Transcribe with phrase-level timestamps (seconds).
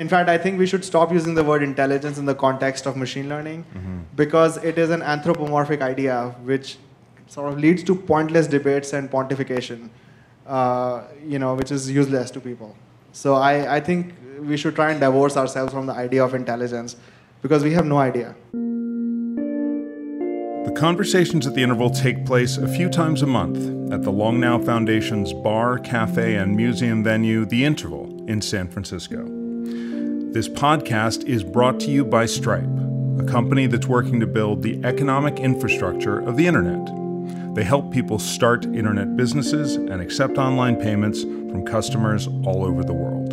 [0.00, 2.96] In fact, I think we should stop using the word intelligence in the context of
[2.96, 3.98] machine learning mm-hmm.
[4.16, 6.78] because it is an anthropomorphic idea which
[7.26, 9.90] sort of leads to pointless debates and pontification,
[10.46, 12.74] uh, you know, which is useless to people.
[13.12, 16.96] So I, I think we should try and divorce ourselves from the idea of intelligence
[17.42, 18.34] because we have no idea.
[20.64, 24.40] The conversations at the interval take place a few times a month at the Long
[24.40, 29.39] Now Foundation's bar, cafe, and museum venue, The Interval, in San Francisco.
[30.32, 32.62] This podcast is brought to you by Stripe,
[33.18, 36.88] a company that's working to build the economic infrastructure of the internet.
[37.56, 42.92] They help people start internet businesses and accept online payments from customers all over the
[42.92, 43.32] world.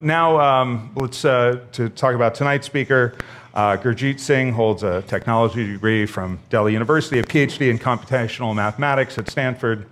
[0.00, 3.14] Now, um, let's uh, to talk about tonight's speaker.
[3.60, 9.18] Uh, Gurjeet Singh holds a technology degree from Delhi University, a PhD in computational mathematics
[9.18, 9.86] at Stanford.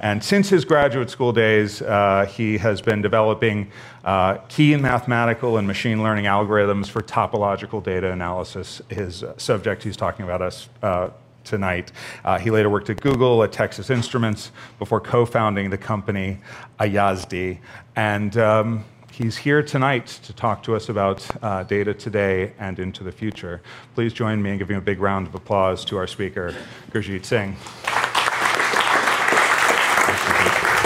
[0.00, 3.70] And since his graduate school days, uh, he has been developing
[4.04, 9.96] uh, key mathematical and machine learning algorithms for topological data analysis, his uh, subject he's
[9.96, 11.10] talking about us uh,
[11.44, 11.92] tonight.
[12.24, 16.38] Uh, he later worked at Google, at Texas Instruments, before co founding the company
[16.80, 17.60] Ayasdi.
[17.94, 18.84] And um,
[19.16, 23.62] He's here tonight to talk to us about uh, data today and into the future.
[23.94, 26.54] Please join me in giving a big round of applause to our speaker,
[26.90, 27.56] Gurjeet Singh.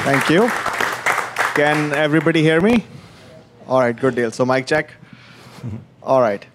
[0.04, 0.48] Thank you.
[1.56, 2.84] Can everybody hear me?
[3.66, 4.30] All right, good deal.
[4.30, 4.92] So, mic check.
[6.00, 6.46] All right.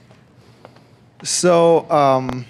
[1.24, 2.46] So, um,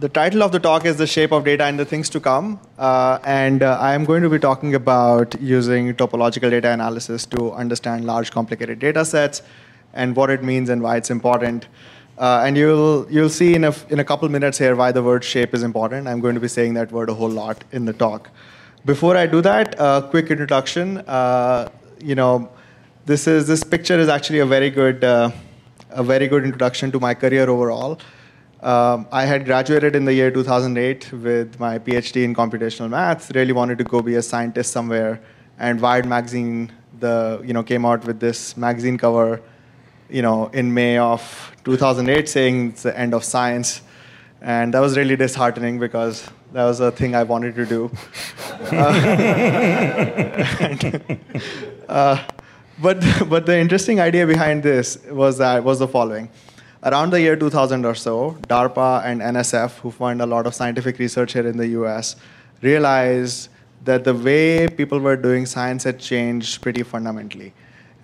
[0.00, 2.58] the title of the talk is The Shape of Data and the Things to Come.
[2.78, 7.52] Uh, and uh, I am going to be talking about using topological data analysis to
[7.52, 9.42] understand large, complicated data sets
[9.92, 11.66] and what it means and why it's important.
[12.16, 15.22] Uh, and you'll, you'll see in a, in a couple minutes here why the word
[15.22, 16.08] shape is important.
[16.08, 18.30] I'm going to be saying that word a whole lot in the talk.
[18.86, 20.98] Before I do that, a quick introduction.
[20.98, 21.68] Uh,
[22.02, 22.50] you know,
[23.04, 25.30] this, is, this picture is actually a very good, uh,
[25.90, 28.00] a very good introduction to my career overall.
[28.62, 33.34] Um, I had graduated in the year 2008 with my PhD in computational math.
[33.34, 35.18] Really wanted to go be a scientist somewhere,
[35.58, 39.40] and Wired magazine, the you know, came out with this magazine cover,
[40.10, 41.22] you know, in May of
[41.64, 43.80] 2008, saying it's the end of science,
[44.42, 47.90] and that was really disheartening because that was a thing I wanted to do.
[48.72, 48.92] uh,
[50.60, 51.18] and,
[51.88, 52.22] uh,
[52.82, 56.28] but but the interesting idea behind this was that was the following
[56.82, 60.98] Around the year 2000 or so, DARPA and NSF, who fund a lot of scientific
[60.98, 62.16] research here in the US,
[62.62, 63.50] realized
[63.84, 67.52] that the way people were doing science had changed pretty fundamentally.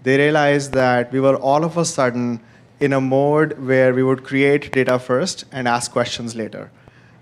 [0.02, 2.38] They realized that we were all of a sudden
[2.78, 6.70] in a mode where we would create data first and ask questions later.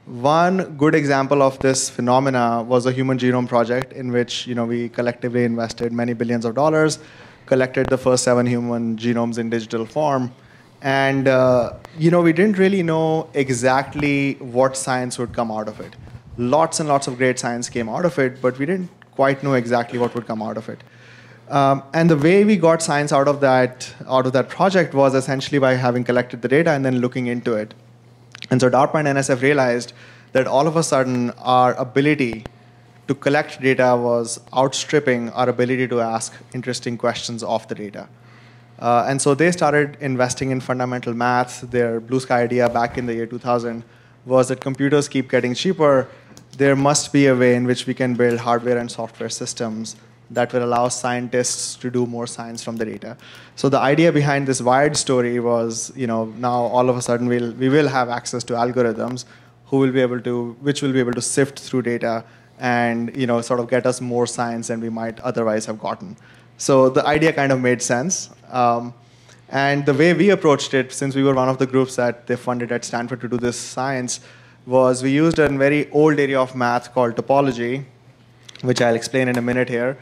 [0.07, 4.65] One good example of this phenomena was the Human Genome Project, in which you know,
[4.65, 6.99] we collectively invested many billions of dollars,
[7.47, 10.33] collected the first seven human genomes in digital form,
[10.85, 15.81] and uh, you know, we didn't really know exactly what science would come out of
[15.81, 15.97] it.
[16.37, 19.55] Lots and lots of great science came out of it, but we didn't quite know
[19.55, 20.85] exactly what would come out of it.
[21.49, 25.15] Um, and the way we got science out of that out of that project was
[25.15, 27.73] essentially by having collected the data and then looking into it.
[28.51, 29.95] And so DARPA and NSF realized
[30.33, 32.45] that all of a sudden our ability
[33.09, 38.09] to collect data was outstripping our ability to ask interesting questions of the data.
[38.85, 41.63] Uh, and so they started investing in fundamental math.
[41.71, 43.83] Their blue sky idea back in the year 2000
[44.27, 46.07] was that computers keep getting cheaper.
[46.59, 49.97] There must be a way in which we can build hardware and software systems
[50.31, 53.17] that will allow scientists to do more science from the data.
[53.57, 57.27] So the idea behind this wired story was, you know, now all of a sudden
[57.27, 59.25] we'll, we will have access to algorithms
[59.65, 62.23] who will be able to, which will be able to sift through data
[62.59, 66.19] and, you know, sort of get us more science than we might otherwise have gotten.
[66.57, 68.31] So the idea kind of made sense.
[68.51, 68.95] Um,
[69.49, 72.37] and the way we approached it, since we were one of the groups that they
[72.37, 74.21] funded at Stanford to do this science,
[74.67, 77.85] was we used a very old area of math called topology,
[78.63, 79.99] which I'll explain in a minute here,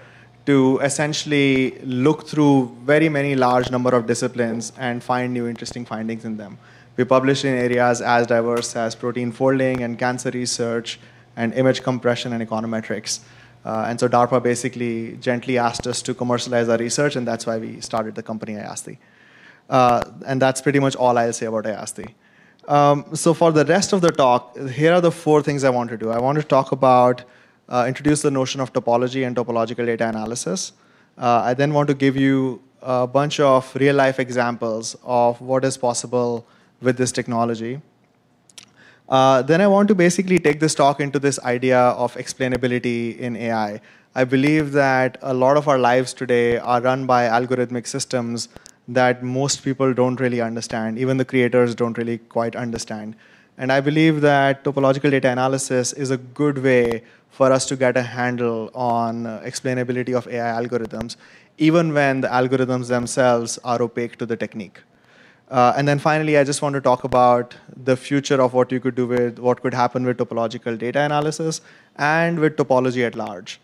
[0.46, 6.24] to essentially look through very many large number of disciplines and find new interesting findings
[6.24, 6.58] in them.
[6.96, 11.00] We published in areas as diverse as protein folding and cancer research
[11.36, 13.20] and image compression and econometrics.
[13.64, 17.58] Uh, and so DARPA basically gently asked us to commercialize our research, and that's why
[17.58, 18.98] we started the company Ayasdi.
[19.70, 22.14] Uh, and that's pretty much all I'll say about Ayasdi.
[22.68, 25.90] Um, so for the rest of the talk, here are the four things I want
[25.90, 26.10] to do.
[26.10, 27.22] I want to talk about,
[27.68, 30.72] uh, introduce the notion of topology and topological data analysis.
[31.18, 35.64] Uh, I then want to give you a bunch of real life examples of what
[35.64, 36.46] is possible
[36.80, 37.80] with this technology.
[39.12, 43.36] Uh, then I want to basically take this talk into this idea of explainability in
[43.36, 43.78] AI.
[44.14, 48.48] I believe that a lot of our lives today are run by algorithmic systems
[48.88, 50.98] that most people don't really understand.
[50.98, 53.14] Even the creators don't really quite understand.
[53.58, 57.98] And I believe that topological data analysis is a good way for us to get
[57.98, 61.16] a handle on explainability of AI algorithms,
[61.58, 64.80] even when the algorithms themselves are opaque to the technique.
[65.52, 68.80] Uh, and then finally, I just want to talk about the future of what you
[68.80, 71.60] could do with what could happen with topological data analysis
[71.96, 73.60] and with topology at large.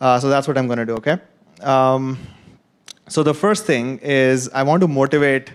[0.00, 1.18] Uh, so that's what I'm going to do, okay?
[1.60, 2.18] Um,
[3.06, 5.52] so the first thing is I want to motivate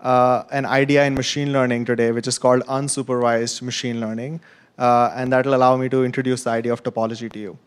[0.00, 4.40] uh, an idea in machine learning today, which is called unsupervised machine learning.
[4.78, 7.58] Uh, and that'll allow me to introduce the idea of topology to you.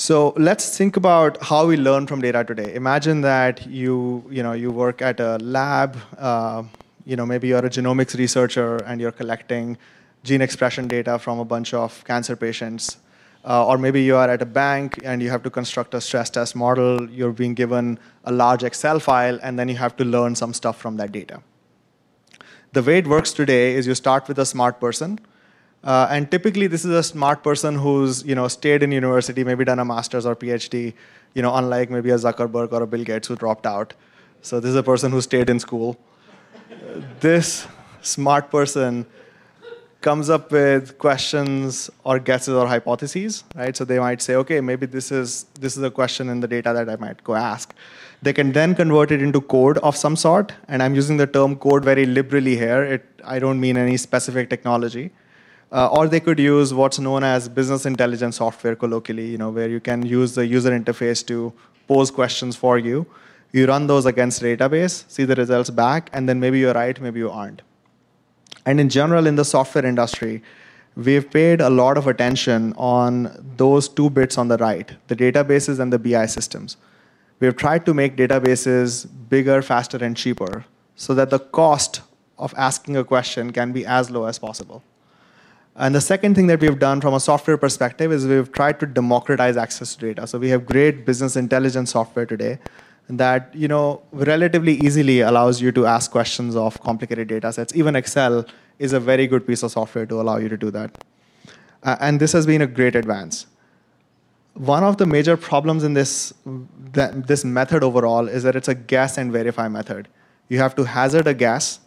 [0.00, 2.74] So let's think about how we learn from data today.
[2.74, 6.62] Imagine that you, you, know, you work at a lab, uh,
[7.04, 9.76] you know, maybe you're a genomics researcher and you're collecting
[10.24, 12.96] gene expression data from a bunch of cancer patients.
[13.44, 16.30] Uh, or maybe you are at a bank and you have to construct a stress
[16.30, 17.10] test model.
[17.10, 20.78] You're being given a large Excel file, and then you have to learn some stuff
[20.78, 21.42] from that data.
[22.72, 25.20] The way it works today is you start with a smart person.
[25.82, 29.64] Uh, and typically, this is a smart person who's you know stayed in university, maybe
[29.64, 30.92] done a master's or PhD.
[31.34, 33.94] You know, unlike maybe a Zuckerberg or a Bill Gates who dropped out.
[34.42, 35.96] So this is a person who stayed in school.
[37.20, 37.66] this
[38.02, 39.06] smart person
[40.00, 43.76] comes up with questions or guesses or hypotheses, right?
[43.76, 46.72] So they might say, okay, maybe this is this is a question in the data
[46.72, 47.74] that I might go ask.
[48.22, 51.56] They can then convert it into code of some sort, and I'm using the term
[51.56, 52.82] code very liberally here.
[52.82, 55.10] It, I don't mean any specific technology.
[55.72, 59.68] Uh, or they could use what's known as business intelligence software colloquially, you know, where
[59.68, 61.52] you can use the user interface to
[61.86, 63.06] pose questions for you.
[63.52, 67.20] You run those against database, see the results back, and then maybe you're right, maybe
[67.20, 67.62] you aren't.
[68.66, 70.42] And in general, in the software industry,
[70.96, 75.78] we've paid a lot of attention on those two bits on the right, the databases
[75.78, 76.76] and the BI systems.
[77.38, 80.64] We've tried to make databases bigger, faster, and cheaper
[80.94, 82.02] so that the cost
[82.38, 84.82] of asking a question can be as low as possible.
[85.80, 88.86] And the second thing that we've done from a software perspective is we've tried to
[88.86, 90.26] democratize access to data.
[90.26, 92.58] So we have great business intelligence software today
[93.08, 97.74] that you know relatively easily allows you to ask questions of complicated data sets.
[97.74, 98.44] Even Excel
[98.78, 101.02] is a very good piece of software to allow you to do that.
[101.82, 103.46] Uh, and this has been a great advance.
[104.52, 106.34] One of the major problems in this,
[106.92, 110.08] this method overall is that it's a guess and verify method.
[110.48, 111.80] You have to hazard a guess,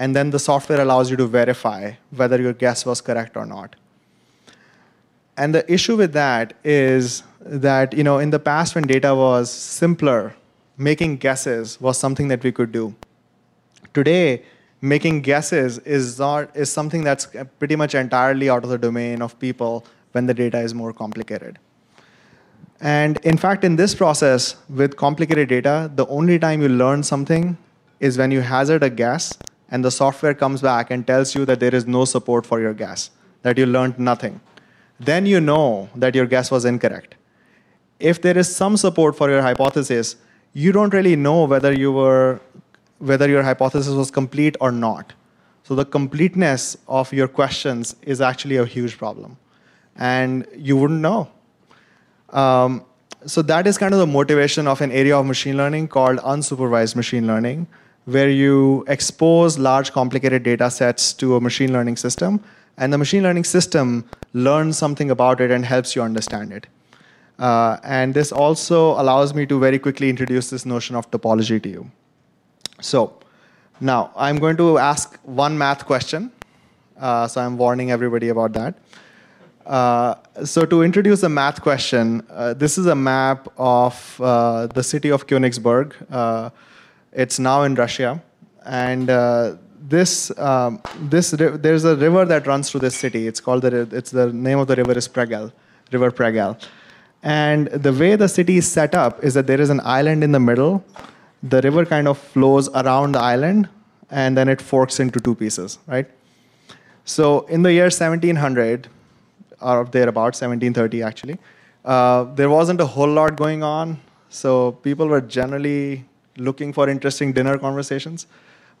[0.00, 3.76] and then the software allows you to verify whether your guess was correct or not.
[5.36, 9.50] And the issue with that is that you know, in the past when data was
[9.50, 10.34] simpler,
[10.78, 12.94] making guesses was something that we could do.
[13.92, 14.42] Today,
[14.80, 19.38] making guesses is, not, is something that's pretty much entirely out of the domain of
[19.38, 21.58] people when the data is more complicated.
[22.80, 27.58] And in fact, in this process, with complicated data, the only time you learn something
[27.98, 29.36] is when you hazard a guess
[29.70, 32.74] and the software comes back and tells you that there is no support for your
[32.74, 33.10] guess,
[33.42, 34.40] that you learned nothing.
[34.98, 37.14] Then you know that your guess was incorrect.
[37.98, 40.16] If there is some support for your hypothesis,
[40.52, 42.40] you don't really know whether you were
[42.98, 45.14] whether your hypothesis was complete or not.
[45.62, 49.38] So the completeness of your questions is actually a huge problem,
[49.96, 51.30] and you wouldn't know.
[52.30, 52.84] Um,
[53.26, 56.96] so that is kind of the motivation of an area of machine learning called unsupervised
[56.96, 57.66] machine learning,
[58.10, 62.42] where you expose large complicated data sets to a machine learning system,
[62.76, 66.66] and the machine learning system learns something about it and helps you understand it.
[67.38, 71.68] Uh, and this also allows me to very quickly introduce this notion of topology to
[71.68, 71.90] you.
[72.80, 73.14] So
[73.80, 76.30] now I'm going to ask one math question.
[76.98, 78.74] Uh, so I'm warning everybody about that.
[79.64, 80.14] Uh,
[80.44, 85.10] so to introduce a math question, uh, this is a map of uh, the city
[85.10, 85.94] of Königsberg.
[87.12, 88.22] Uh, it's now in Russia.
[88.64, 89.08] And
[89.80, 93.26] this, um, this there's a river that runs through this city.
[93.26, 95.52] It's called the, it's the name of the river is Pregel,
[95.92, 96.60] River Pregel.
[97.22, 100.32] And the way the city is set up is that there is an island in
[100.32, 100.84] the middle.
[101.42, 103.68] The river kind of flows around the island,
[104.10, 106.08] and then it forks into two pieces, right?
[107.04, 108.88] So in the year 1700,
[109.60, 111.38] or thereabout, 1730 actually,
[111.84, 114.00] uh, there wasn't a whole lot going on.
[114.28, 116.04] So people were generally
[116.40, 118.26] looking for interesting dinner conversations.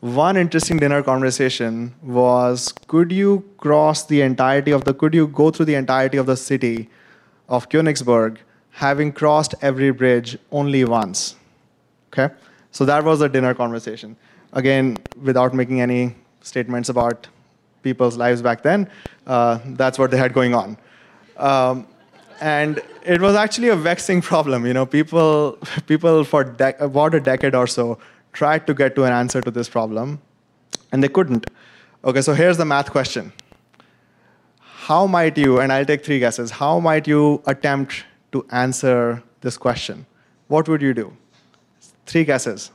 [0.00, 5.50] One interesting dinner conversation was could you cross the entirety of the, could you go
[5.50, 6.88] through the entirety of the city
[7.48, 8.38] of Königsberg
[8.70, 11.36] having crossed every bridge only once.
[12.12, 12.32] Okay?
[12.70, 14.16] So that was a dinner conversation.
[14.52, 17.28] Again, without making any statements about
[17.82, 18.88] people's lives back then,
[19.26, 20.76] uh, that's what they had going on.
[21.36, 21.86] Um,
[22.40, 24.66] and it was actually a vexing problem.
[24.66, 27.98] You know, people, people for about a decade or so
[28.32, 30.20] tried to get to an answer to this problem,
[30.92, 31.50] and they couldn't.
[32.04, 33.32] Okay, so here's the math question.
[34.60, 39.56] How might you, and I'll take three guesses, how might you attempt to answer this
[39.56, 40.06] question?
[40.48, 41.16] What would you do?
[42.06, 42.70] Three guesses.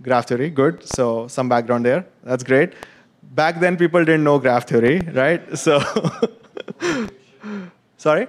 [0.00, 0.86] Graph theory, good.
[0.86, 2.06] So some background there.
[2.22, 2.72] That's great.
[3.22, 5.58] Back then, people didn't know graph theory, right?
[5.58, 5.80] So,
[8.04, 8.26] sorry?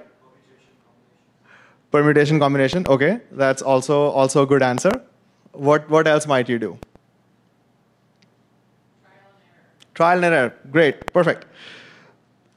[1.92, 2.88] Permutation combination.
[2.96, 4.92] Okay, that's also also a good answer.
[5.70, 6.78] What what else might you do?
[9.94, 10.54] Trial and error.
[10.72, 11.46] Great, perfect.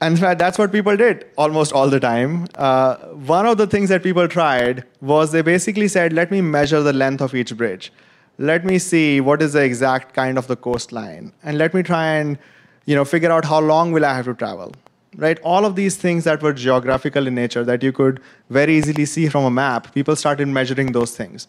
[0.01, 2.47] And that's what people did almost all the time.
[2.55, 2.97] Uh,
[3.35, 6.93] one of the things that people tried was they basically said, let me measure the
[6.93, 7.93] length of each bridge.
[8.39, 11.33] Let me see what is the exact kind of the coastline.
[11.43, 12.39] And let me try and
[12.87, 14.75] you know, figure out how long will I have to travel.
[15.17, 15.39] Right?
[15.41, 19.29] All of these things that were geographical in nature that you could very easily see
[19.29, 21.47] from a map, people started measuring those things.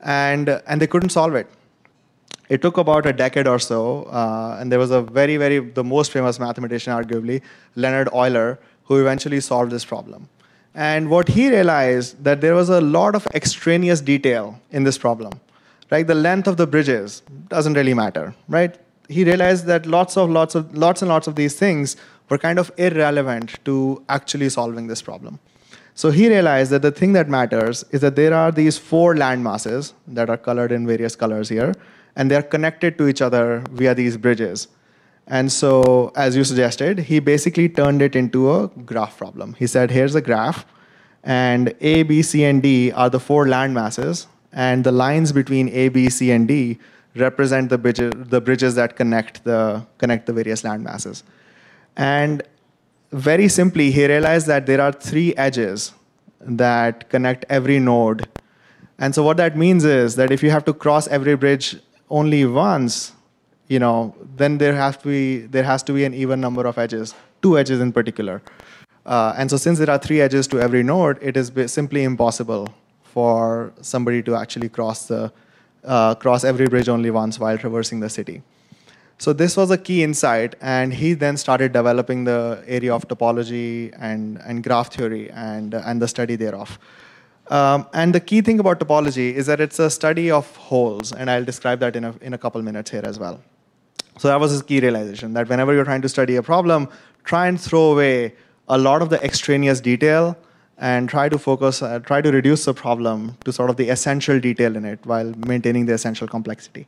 [0.00, 1.48] And, and they couldn't solve it
[2.50, 5.84] it took about a decade or so, uh, and there was a very, very, the
[5.84, 7.40] most famous mathematician, arguably,
[7.76, 10.28] Leonhard Euler, who eventually solved this problem.
[10.74, 15.32] And what he realized that there was a lot of extraneous detail in this problem.
[15.90, 16.06] Right?
[16.06, 18.76] The length of the bridges doesn't really matter, right?
[19.08, 21.96] He realized that lots of lots of lots and lots of these things
[22.30, 25.38] were kind of irrelevant to actually solving this problem.
[25.94, 29.44] So he realized that the thing that matters is that there are these four land
[29.44, 31.74] masses that are colored in various colors here,
[32.16, 34.68] and they're connected to each other via these bridges.
[35.26, 39.54] And so, as you suggested, he basically turned it into a graph problem.
[39.58, 40.64] He said, here's a graph,
[41.22, 45.68] and A, B, C, and D are the four land masses, and the lines between
[45.68, 46.78] A, B, C, and D
[47.14, 51.24] represent the bridges, the bridges that connect the, connect the various land masses.
[52.00, 52.42] And
[53.12, 55.92] very simply, he realized that there are three edges
[56.40, 58.26] that connect every node.
[58.98, 61.76] And so what that means is that if you have to cross every bridge
[62.08, 63.12] only once,
[63.68, 66.78] you know, then there has to be there has to be an even number of
[66.78, 68.40] edges, two edges in particular.
[69.04, 72.68] Uh, and so since there are three edges to every node, it is simply impossible
[73.02, 75.30] for somebody to actually cross the
[75.84, 78.42] uh, cross every bridge only once while traversing the city.
[79.20, 83.94] So this was a key insight, and he then started developing the area of topology
[84.00, 86.78] and, and graph theory and, and the study thereof.
[87.48, 91.30] Um, and the key thing about topology is that it's a study of holes, and
[91.30, 93.42] I'll describe that in a, in a couple minutes here as well.
[94.16, 96.88] So that was his key realization, that whenever you're trying to study a problem,
[97.24, 98.32] try and throw away
[98.70, 100.34] a lot of the extraneous detail
[100.78, 104.40] and try to focus, uh, try to reduce the problem to sort of the essential
[104.40, 106.86] detail in it while maintaining the essential complexity.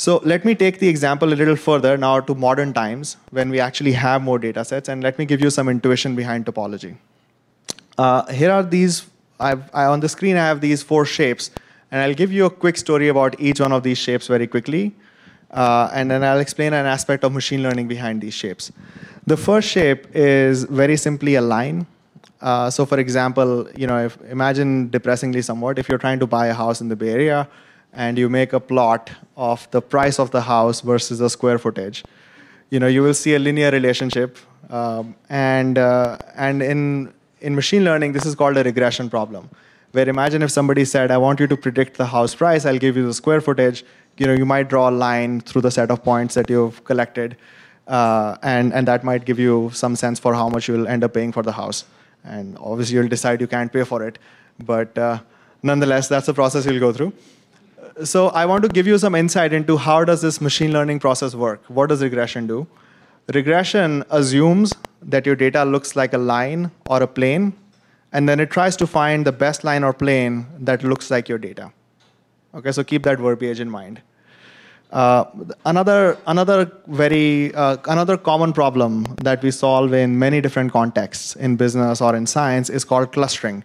[0.00, 3.60] So let me take the example a little further now to modern times when we
[3.60, 6.96] actually have more data sets, and let me give you some intuition behind topology.
[7.98, 9.04] Uh, here are these
[9.38, 11.50] I, on the screen, I have these four shapes,
[11.90, 14.94] and I'll give you a quick story about each one of these shapes very quickly,
[15.50, 18.72] uh, and then I'll explain an aspect of machine learning behind these shapes.
[19.26, 21.86] The first shape is very simply a line.
[22.40, 26.46] Uh, so, for example, you know, if, imagine depressingly somewhat, if you're trying to buy
[26.46, 27.48] a house in the Bay Area,
[27.92, 32.04] and you make a plot of the price of the house versus the square footage,
[32.70, 34.38] you know, you will see a linear relationship,
[34.70, 39.50] um, and uh, and in in machine learning, this is called a regression problem.
[39.92, 42.96] Where imagine if somebody said, I want you to predict the house price, I'll give
[42.96, 43.84] you the square footage.
[44.18, 47.36] You know, you might draw a line through the set of points that you've collected,
[47.88, 51.14] uh, and, and that might give you some sense for how much you'll end up
[51.14, 51.84] paying for the house.
[52.22, 54.18] And obviously, you'll decide you can't pay for it.
[54.60, 55.20] But uh,
[55.62, 57.12] nonetheless, that's the process you'll go through.
[58.04, 61.34] So I want to give you some insight into how does this machine learning process
[61.34, 61.62] work?
[61.68, 62.66] What does regression do?
[63.34, 67.52] Regression assumes that your data looks like a line or a plane,
[68.12, 71.38] and then it tries to find the best line or plane that looks like your
[71.38, 71.72] data.
[72.54, 74.00] Okay, so keep that verbiage in mind.
[74.90, 75.24] Uh,
[75.66, 81.54] another, another very, uh, another common problem that we solve in many different contexts in
[81.54, 83.62] business or in science is called clustering,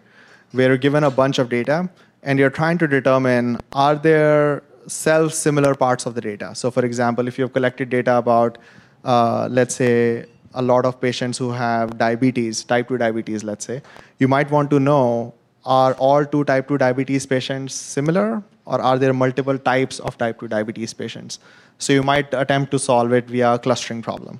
[0.52, 1.90] where you're given a bunch of data
[2.26, 6.54] and you're trying to determine are there self-similar parts of the data.
[6.56, 8.58] So for example, if you've collected data about,
[9.04, 13.82] uh, let's say, a lot of patients who have diabetes, type 2 diabetes, let's say,
[14.20, 15.34] you might want to know
[15.66, 20.40] are all two type 2 diabetes patients similar or are there multiple types of type
[20.40, 21.40] 2 diabetes patients?
[21.78, 24.40] So you might attempt to solve it via clustering problem.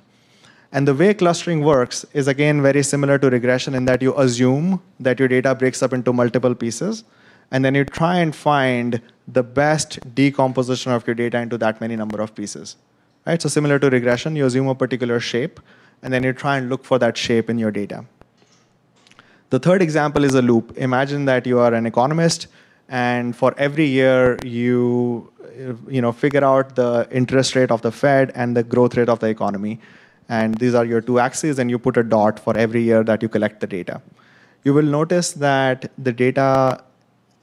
[0.72, 4.82] And the way clustering works is again very similar to regression in that you assume
[4.98, 7.04] that your data breaks up into multiple pieces
[7.50, 11.96] and then you try and find the best decomposition of your data into that many
[11.96, 12.76] number of pieces
[13.26, 13.42] right?
[13.42, 15.60] So similar to regression, you assume a particular shape,
[16.02, 18.04] and then you try and look for that shape in your data.
[19.50, 20.76] The third example is a loop.
[20.76, 22.46] Imagine that you are an economist,
[22.88, 25.32] and for every year you
[25.88, 29.20] you know figure out the interest rate of the Fed and the growth rate of
[29.20, 29.80] the economy,
[30.28, 33.22] and these are your two axes, and you put a dot for every year that
[33.22, 34.00] you collect the data.
[34.64, 36.82] You will notice that the data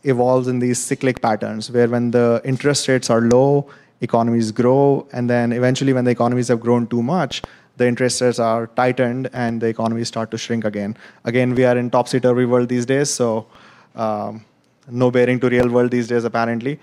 [0.04, 3.70] evolves in these cyclic patterns, where when the interest rates are low,
[4.02, 7.42] economies grow, and then eventually when the economies have grown too much,
[7.78, 10.96] the interest rates are tightened and the economies start to shrink again.
[11.24, 13.48] Again, we are in topsy-turvy world these days, so
[13.96, 14.46] um,
[14.90, 16.80] no bearing to real world these days apparently.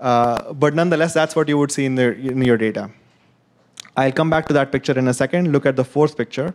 [0.00, 2.90] Uh, but nonetheless, that's what you would see in, the, in your data.
[3.96, 5.52] I'll come back to that picture in a second.
[5.52, 6.54] Look at the fourth picture.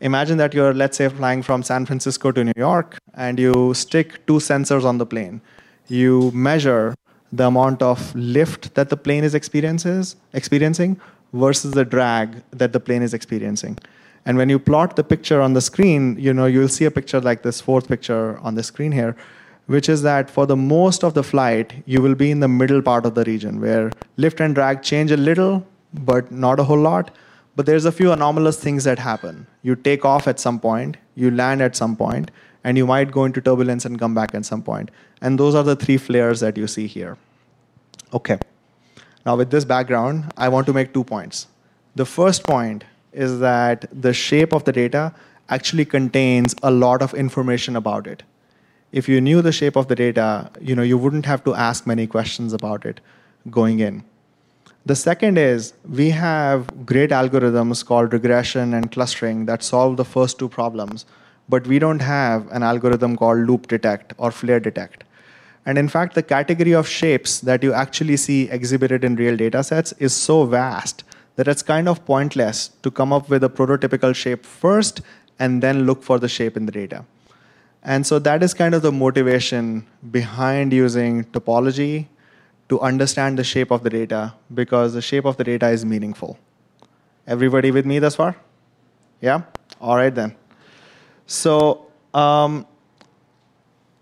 [0.00, 4.26] Imagine that you're, let's say, flying from San Francisco to New York, and you stick
[4.26, 5.40] two sensors on the plane.
[5.88, 6.94] You measure
[7.32, 11.00] the amount of lift that the plane is experiences, experiencing
[11.32, 13.78] versus the drag that the plane is experiencing.
[14.24, 17.20] And when you plot the picture on the screen, you know, you'll see a picture
[17.20, 19.16] like this fourth picture on the screen here,
[19.66, 22.82] which is that for the most of the flight, you will be in the middle
[22.82, 26.78] part of the region where lift and drag change a little, but not a whole
[26.78, 27.10] lot.
[27.56, 29.46] But there's a few anomalous things that happen.
[29.62, 32.30] You take off at some point, you land at some point,
[32.64, 34.90] and you might go into turbulence and come back at some point.
[35.20, 37.16] And those are the three flares that you see here.
[38.12, 38.38] Okay.
[39.26, 41.46] Now, with this background, I want to make two points.
[41.94, 45.14] The first point is that the shape of the data
[45.48, 48.22] actually contains a lot of information about it.
[48.92, 51.86] If you knew the shape of the data, you, know, you wouldn't have to ask
[51.86, 53.00] many questions about it
[53.50, 54.04] going in.
[54.86, 60.38] The second is we have great algorithms called regression and clustering that solve the first
[60.38, 61.04] two problems,
[61.48, 65.04] but we don't have an algorithm called loop detect or flare detect.
[65.64, 69.62] And in fact, the category of shapes that you actually see exhibited in real data
[69.62, 71.04] sets is so vast
[71.36, 75.02] that it's kind of pointless to come up with a prototypical shape first
[75.38, 77.04] and then look for the shape in the data.
[77.82, 82.06] And so that is kind of the motivation behind using topology
[82.68, 86.38] to understand the shape of the data because the shape of the data is meaningful.
[87.26, 88.36] Everybody with me thus far?
[89.20, 89.42] Yeah?
[89.80, 90.34] All right then.
[91.28, 92.66] So um,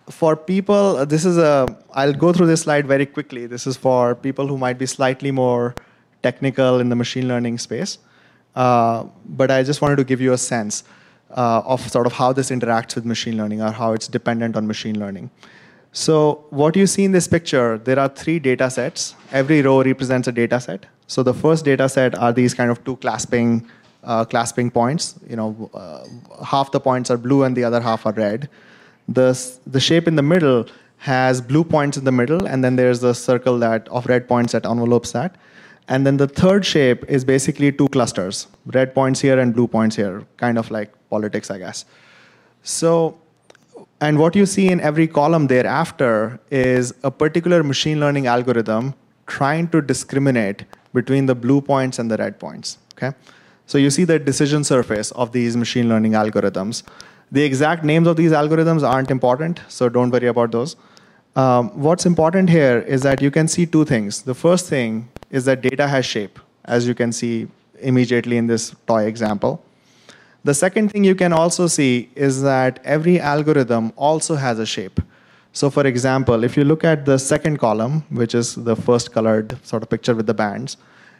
[0.09, 3.47] for people, this is a, I'll go through this slide very quickly.
[3.47, 5.75] This is for people who might be slightly more
[6.23, 7.99] technical in the machine learning space.
[8.55, 10.85] Uh, but I just wanted to give you a sense
[11.31, 14.67] uh, of sort of how this interacts with machine learning or how it's dependent on
[14.67, 15.29] machine learning.
[15.93, 19.17] So what you see in this picture, there are three data sets.
[19.33, 20.87] Every row represents a data set.
[21.09, 23.67] So the first data set are these kind of two clasping,
[24.07, 25.14] uh, clasping points.
[25.29, 28.49] You know, uh, half the points are blue and the other half are red.
[29.09, 30.66] The, the shape in the middle
[30.99, 34.53] has blue points in the middle, and then there's the circle that of red points
[34.53, 35.37] that envelopes that.
[35.88, 39.95] And then the third shape is basically two clusters, red points here and blue points
[39.95, 41.85] here, kind of like politics, I guess.
[42.62, 43.19] So
[44.01, 48.95] and what you see in every column thereafter is a particular machine learning algorithm
[49.27, 52.79] trying to discriminate between the blue points and the red points.
[52.95, 53.16] Okay?
[53.66, 56.83] So you see the decision surface of these machine learning algorithms.
[57.33, 60.76] The exact names of these algorithms aren't important, so don't worry about those.
[61.35, 64.22] Um, what's important here is that you can see two things.
[64.22, 67.48] The first thing is that data has shape, as you can see
[67.81, 69.62] immediately in this toy example.
[70.44, 75.00] The second thing you can also see is that every algorithm also has a shape.
[75.52, 79.59] So for example, if you look at the second column, which is the first colored
[79.66, 80.76] sort of picture with the bands,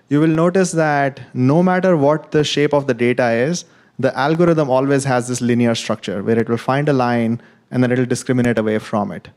[0.09, 3.65] you will notice that no matter what the shape of the data is,
[3.99, 7.41] the algorithm always has this linear structure where it will find a line
[7.71, 9.29] and then it will discriminate away from it.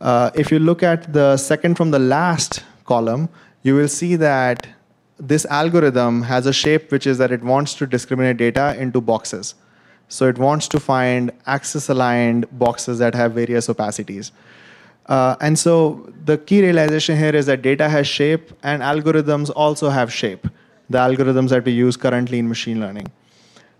[0.00, 3.28] Uh, if you look at the second from the last column,
[3.62, 4.66] you will see that
[5.18, 9.54] this algorithm has a shape which is that it wants to discriminate data into boxes.
[10.08, 14.32] So it wants to find axis aligned boxes that have various opacities.
[15.06, 19.90] Uh, and so the key realization here is that data has shape and algorithms also
[19.90, 20.48] have shape,
[20.88, 23.06] the algorithms that we use currently in machine learning.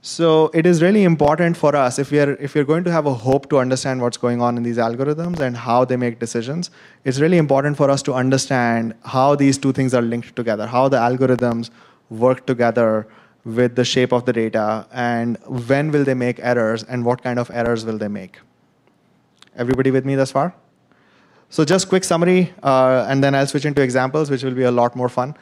[0.02, 3.06] So it is really important for us if we are if you're going to have
[3.06, 6.70] a hope to understand what's going on in these algorithms and how they make decisions,
[7.04, 10.88] it's really important for us to understand how these two things are linked together, how
[10.90, 11.70] the algorithms
[12.10, 13.06] work together
[13.46, 17.38] with the shape of the data, and when will they make errors, and what kind
[17.38, 18.38] of errors will they make.
[19.56, 20.54] Everybody with me thus far?
[21.54, 24.72] So just quick summary, uh, and then I'll switch into examples, which will be a
[24.72, 25.36] lot more fun.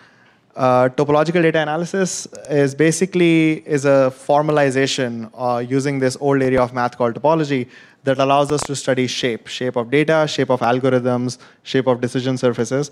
[0.54, 6.74] Uh, topological data analysis is basically is a formalization uh, using this old area of
[6.74, 7.66] math called topology
[8.04, 12.36] that allows us to study shape, shape of data, shape of algorithms, shape of decision
[12.36, 12.90] surfaces.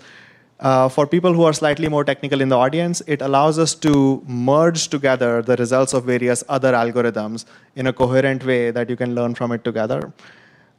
[0.59, 4.23] Uh, for people who are slightly more technical in the audience, it allows us to
[4.25, 9.13] merge together the results of various other algorithms in a coherent way that you can
[9.13, 10.11] learn from it together.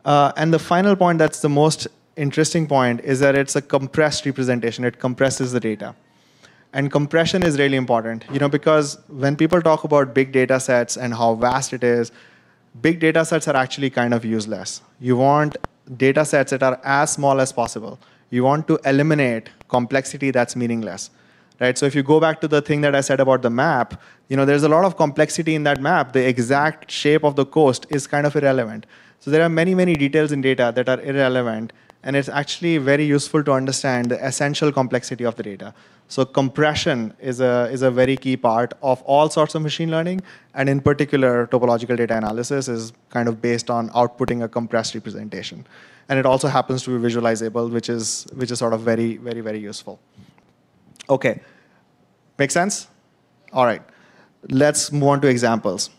[0.05, 4.27] Uh, and the final point that's the most interesting point is that it's a compressed
[4.27, 4.85] representation.
[4.85, 5.94] It compresses the data.
[6.72, 10.96] And compression is really important, you know, because when people talk about big data sets
[10.96, 12.12] and how vast it is,
[12.81, 14.81] big data sets are actually kind of useless.
[14.98, 15.59] You want
[15.96, 17.98] data sets that are as small as possible.
[18.31, 21.11] You want to eliminate complexity that's meaningless.
[21.61, 21.77] Right?
[21.77, 24.37] So if you go back to the thing that I said about the map, you
[24.37, 26.12] know, there's a lot of complexity in that map.
[26.12, 28.87] The exact shape of the coast is kind of irrelevant.
[29.20, 31.72] So there are many, many details in data that are irrelevant,
[32.03, 35.75] and it's actually very useful to understand the essential complexity of the data.
[36.09, 40.21] So compression is a, is a very key part of all sorts of machine learning,
[40.55, 45.65] and in particular, topological data analysis is kind of based on outputting a compressed representation
[46.09, 49.41] and it also happens to be visualizable, which is, which is sort of very, very,
[49.41, 49.99] very useful.
[51.09, 51.41] Okay,
[52.38, 52.88] make sense?
[53.53, 53.83] All right,
[54.51, 55.91] let's move on to examples.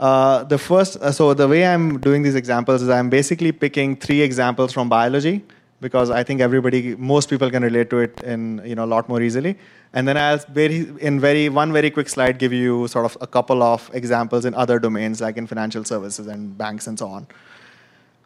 [0.00, 3.96] Uh, the first, uh, so the way I'm doing these examples is I'm basically picking
[3.96, 5.44] three examples from biology
[5.82, 9.10] because I think everybody, most people can relate to it in you know a lot
[9.10, 9.56] more easily.
[9.92, 13.26] And then I'll very in very one very quick slide give you sort of a
[13.26, 17.26] couple of examples in other domains like in financial services and banks and so on.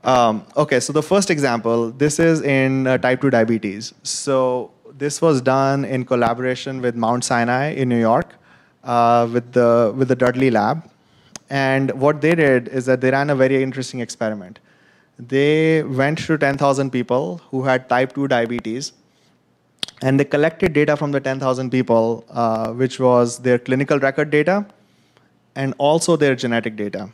[0.04, 3.94] Um, okay, so the first example, this is in uh, type 2 diabetes.
[4.02, 8.34] So this was done in collaboration with Mount Sinai in New York
[8.84, 10.88] uh, with, the, with the Dudley lab.
[11.50, 14.59] And what they did is that they ran a very interesting experiment.
[15.18, 18.92] They went to 10,000 people who had type 2 diabetes,
[20.02, 24.66] and they collected data from the 10,000 people, uh, which was their clinical record data
[25.54, 27.09] and also their genetic data.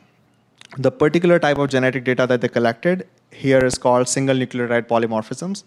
[0.79, 5.64] The particular type of genetic data that they collected here is called single nucleotide polymorphisms.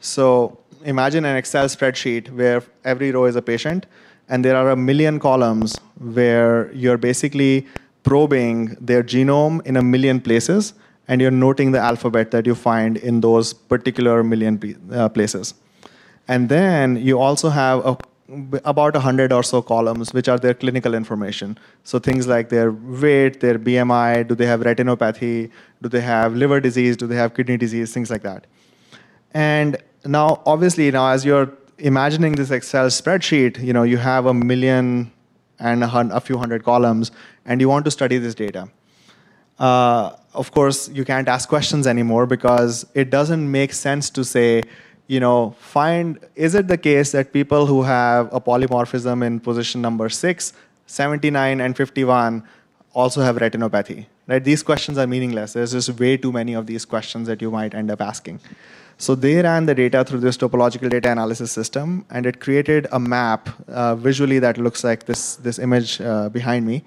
[0.00, 3.86] So imagine an Excel spreadsheet where every row is a patient,
[4.28, 7.66] and there are a million columns where you're basically
[8.02, 10.74] probing their genome in a million places,
[11.08, 14.60] and you're noting the alphabet that you find in those particular million
[14.92, 15.54] uh, places.
[16.28, 17.96] And then you also have a
[18.64, 21.58] about 100 or so columns, which are their clinical information.
[21.84, 25.50] So things like their weight, their BMI, do they have retinopathy,
[25.82, 28.46] do they have liver disease, do they have kidney disease, things like that.
[29.34, 34.34] And now, obviously, now as you're imagining this Excel spreadsheet, you know, you have a
[34.34, 35.12] million
[35.62, 37.10] and a, a few hundred columns,
[37.46, 38.68] and you want to study this data.
[39.58, 44.62] Uh, of course, you can't ask questions anymore because it doesn't make sense to say,
[45.06, 49.80] you know, find is it the case that people who have a polymorphism in position
[49.80, 50.52] number 6,
[50.86, 52.42] 79, and 51
[52.92, 54.06] also have retinopathy?
[54.26, 54.42] Right?
[54.42, 55.52] These questions are meaningless.
[55.52, 58.40] There's just way too many of these questions that you might end up asking.
[58.98, 63.00] So they ran the data through this topological data analysis system, and it created a
[63.00, 66.84] map uh, visually that looks like this, this image uh, behind me.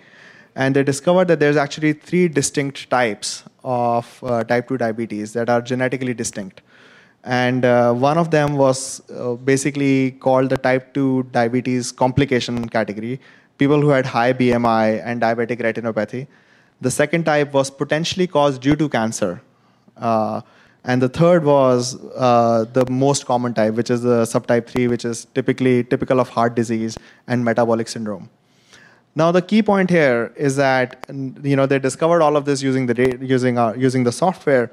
[0.55, 5.49] And they discovered that there's actually three distinct types of uh, type 2 diabetes that
[5.49, 6.61] are genetically distinct.
[7.25, 13.19] And uh, one of them was uh, basically called the type 2 diabetes complication category,
[13.57, 16.27] people who had high BMI and diabetic retinopathy.
[16.79, 19.41] The second type was potentially caused due to cancer.
[20.85, 24.87] Uh, and the third was uh, the most common type, which is the subtype 3,
[24.87, 28.29] which is typically typical of heart disease and metabolic syndrome.
[29.15, 31.05] Now, the key point here is that
[31.43, 34.71] you know, they discovered all of this using the, using, our, using the software,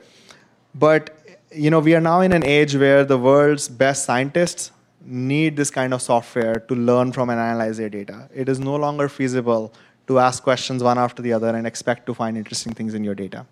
[0.74, 1.18] but
[1.52, 4.72] you know, we are now in an age where the world's best scientists
[5.04, 8.28] need this kind of software to learn from and analyze their data.
[8.34, 9.72] It is no longer feasible
[10.06, 13.14] to ask questions one after the other and expect to find interesting things in your
[13.14, 13.46] data.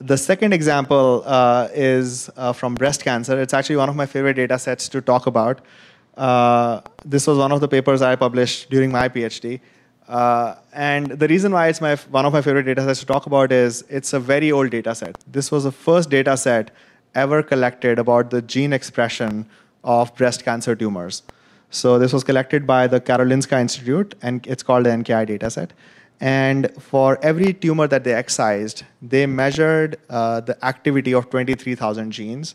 [0.00, 3.40] The second example uh, is uh, from breast cancer.
[3.40, 5.60] It's actually one of my favorite data sets to talk about.
[6.16, 9.60] Uh, this was one of the papers I published during my PhD.
[10.06, 13.26] Uh, and the reason why it's my, one of my favorite data sets to talk
[13.26, 15.16] about is it's a very old data set.
[15.26, 16.70] This was the first data set
[17.16, 19.48] ever collected about the gene expression
[19.82, 21.24] of breast cancer tumors.
[21.70, 25.70] So this was collected by the Karolinska Institute, and it's called the NKI dataset.
[26.20, 32.54] And for every tumor that they excised, they measured uh, the activity of 23,000 genes.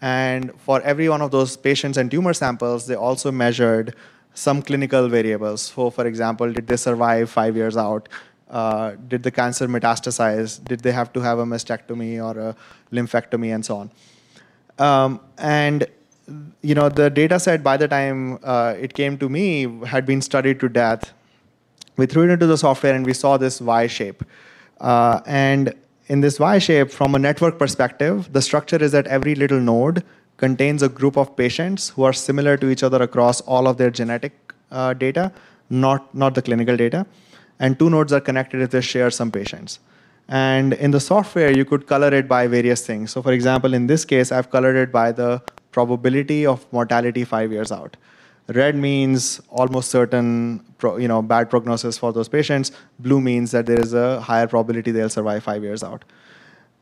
[0.00, 3.94] And for every one of those patients and tumor samples, they also measured
[4.34, 5.62] some clinical variables.
[5.62, 8.08] So, for example, did they survive five years out?
[8.50, 10.62] Uh, did the cancer metastasize?
[10.64, 12.56] Did they have to have a mastectomy or a
[12.92, 13.90] lymphectomy and so on?
[14.78, 15.86] Um, and
[16.62, 20.22] you know, the data set by the time uh, it came to me had been
[20.22, 21.12] studied to death.
[22.02, 24.24] We threw it into the software and we saw this Y shape.
[24.80, 25.72] Uh, and
[26.08, 30.02] in this Y shape, from a network perspective, the structure is that every little node
[30.36, 33.92] contains a group of patients who are similar to each other across all of their
[34.00, 34.32] genetic
[34.72, 35.30] uh, data,
[35.70, 37.06] not, not the clinical data.
[37.60, 39.78] And two nodes are connected if they share some patients.
[40.26, 43.12] And in the software, you could color it by various things.
[43.12, 47.52] So for example, in this case, I've colored it by the probability of mortality five
[47.52, 47.96] years out.
[48.48, 52.72] Red means almost certain, you know, bad prognosis for those patients.
[52.98, 56.04] Blue means that there is a higher probability they'll survive five years out.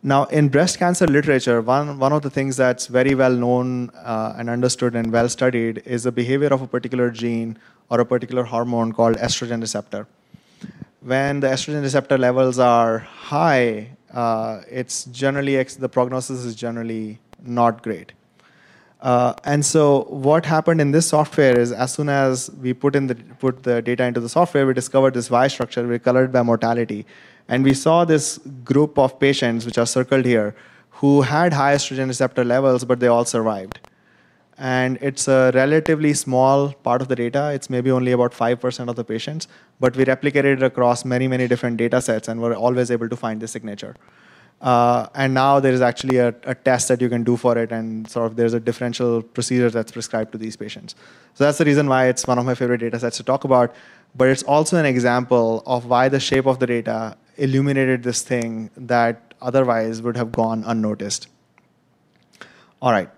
[0.02, 4.34] Now, in breast cancer literature, one, one of the things that's very well known uh,
[4.38, 7.58] and understood and well studied is the behavior of a particular gene
[7.90, 10.06] or a particular hormone called estrogen receptor.
[11.02, 17.82] When the estrogen receptor levels are high, uh, it's generally the prognosis is generally not
[17.82, 18.12] great.
[19.00, 23.06] Uh, and so what happened in this software is as soon as we put in
[23.06, 25.86] the put the data into the software, we discovered this Y structure.
[25.88, 27.06] We colored by mortality,
[27.48, 30.54] and we saw this group of patients, which are circled here,
[30.90, 33.80] who had high estrogen receptor levels, but they all survived.
[34.58, 37.52] And it's a relatively small part of the data.
[37.54, 39.48] It's maybe only about 5% of the patients,
[39.80, 43.16] but we replicated it across many, many different data sets, and we're always able to
[43.16, 43.96] find this signature.
[44.60, 47.72] Uh, and now there is actually a, a, test that you can do for it,
[47.72, 50.94] and sort of there's a differential procedure that's prescribed to these patients.
[51.32, 53.74] So that's the reason why it's one of my favorite data sets to talk about.
[54.14, 58.70] But it's also an example of why the shape of the data illuminated this thing
[58.76, 61.28] that otherwise would have gone unnoticed.
[62.82, 63.08] All right.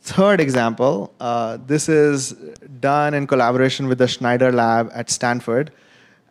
[0.00, 2.32] Third example, uh, this is
[2.80, 5.70] done in collaboration with the Schneider lab at Stanford.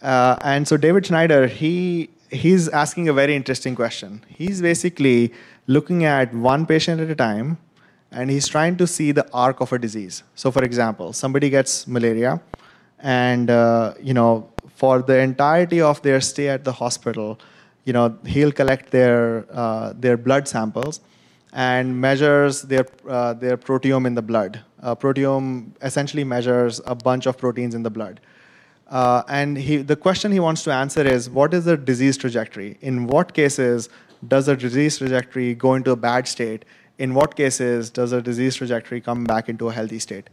[0.02, 4.24] Uh, and so David Schneider, he he's asking a very interesting question.
[4.28, 5.34] He's basically
[5.68, 7.58] looking at one patient at a time
[8.12, 10.24] and he's trying to see the arc of a disease.
[10.36, 12.42] So, for example, somebody gets malaria,
[13.00, 17.40] and uh, you know, for the entirety of their stay at the hospital,
[17.84, 21.02] you know, he'll collect their uh, their blood samples
[21.54, 24.62] and measures their uh, their proteome in the blood.
[24.84, 28.20] proteome essentially measures a bunch of proteins in the blood.
[28.90, 32.78] Uh, and he, the question he wants to answer is what is the disease trajectory?
[32.82, 33.90] In what cases
[34.28, 36.64] does the disease trajectory go into a bad state?
[36.98, 40.30] In what cases does the disease trajectory come back into a healthy state?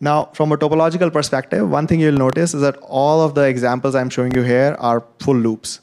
[0.00, 3.94] Now, from a topological perspective, one thing you'll notice is that all of the examples
[3.94, 5.80] I'm showing you here are full loops.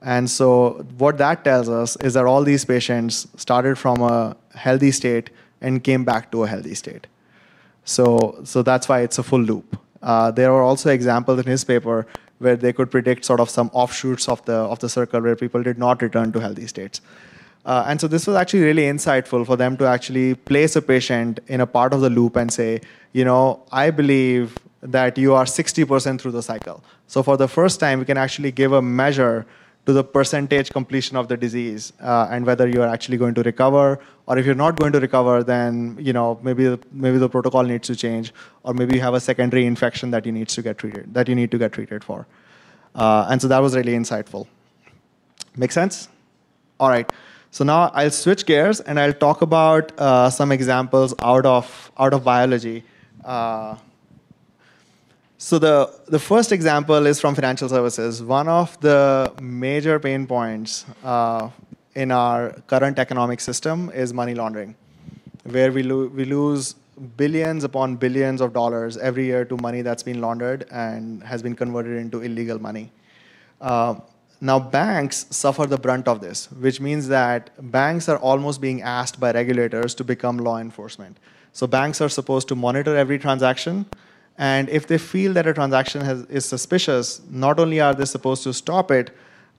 [0.00, 4.92] And so, what that tells us is that all these patients started from a healthy
[4.92, 7.08] state and came back to a healthy state.
[7.84, 9.76] So, so that's why it's a full loop.
[10.02, 12.06] Uh, there are also examples in his paper
[12.38, 15.62] where they could predict sort of some offshoots of the of the circle where people
[15.62, 17.00] did not return to healthy states.
[17.64, 21.40] Uh, and so this was actually really insightful for them to actually place a patient
[21.48, 22.80] in a part of the loop and say,
[23.12, 26.82] you know, I believe that you are 60% through the cycle.
[27.08, 29.44] So for the first time, we can actually give a measure
[29.88, 33.98] to the percentage completion of the disease uh, and whether you're actually going to recover
[34.26, 37.62] or if you're not going to recover then you know maybe the, maybe the protocol
[37.62, 40.76] needs to change or maybe you have a secondary infection that you needs to get
[40.76, 42.26] treated that you need to get treated for.
[42.94, 44.46] Uh, and so that was really insightful.
[45.56, 46.08] Make sense?
[46.78, 47.10] All right.
[47.50, 52.12] So now i'll switch gears and i'll talk about uh, some examples out of out
[52.12, 52.84] of biology.
[53.24, 53.76] Uh,
[55.40, 58.20] so the, the first example is from financial services.
[58.20, 61.50] One of the major pain points uh,
[61.94, 64.74] in our current economic system is money laundering,
[65.44, 66.74] where we, lo- we lose
[67.16, 71.54] billions upon billions of dollars every year to money that's been laundered and has been
[71.54, 72.90] converted into illegal money.
[73.60, 73.94] Uh,
[74.40, 79.20] now, banks suffer the brunt of this, which means that banks are almost being asked
[79.20, 81.16] by regulators to become law enforcement.
[81.52, 83.86] So, banks are supposed to monitor every transaction
[84.38, 88.44] and if they feel that a transaction has, is suspicious, not only are they supposed
[88.44, 89.10] to stop it,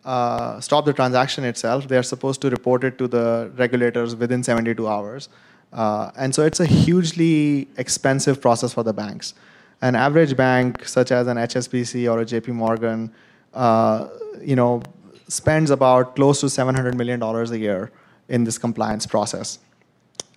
[0.05, 4.41] uh, stop the transaction itself, they are supposed to report it to the regulators within
[4.41, 5.27] 72 hours.
[5.73, 9.33] Uh, and so it's a hugely expensive process for the banks.
[9.81, 13.11] An average bank, such as an HSBC or a JP Morgan,
[13.53, 14.07] uh,
[14.41, 14.81] you know,
[15.27, 17.91] spends about close to $700 million a year
[18.29, 19.59] in this compliance process.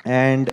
[0.04, 0.51] And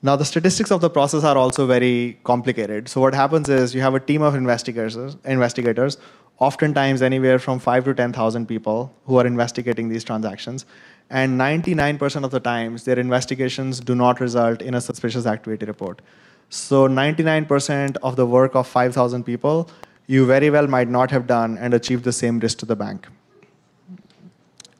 [0.00, 2.88] now, the statistics of the process are also very complicated.
[2.88, 5.98] So, what happens is you have a team of investigators, investigators,
[6.38, 10.66] oftentimes anywhere from five to 10,000 people who are investigating these transactions.
[11.10, 16.00] And 99% of the times, their investigations do not result in a suspicious activity report.
[16.48, 19.68] So, 99% of the work of 5,000 people,
[20.06, 23.08] you very well might not have done and achieved the same risk to the bank.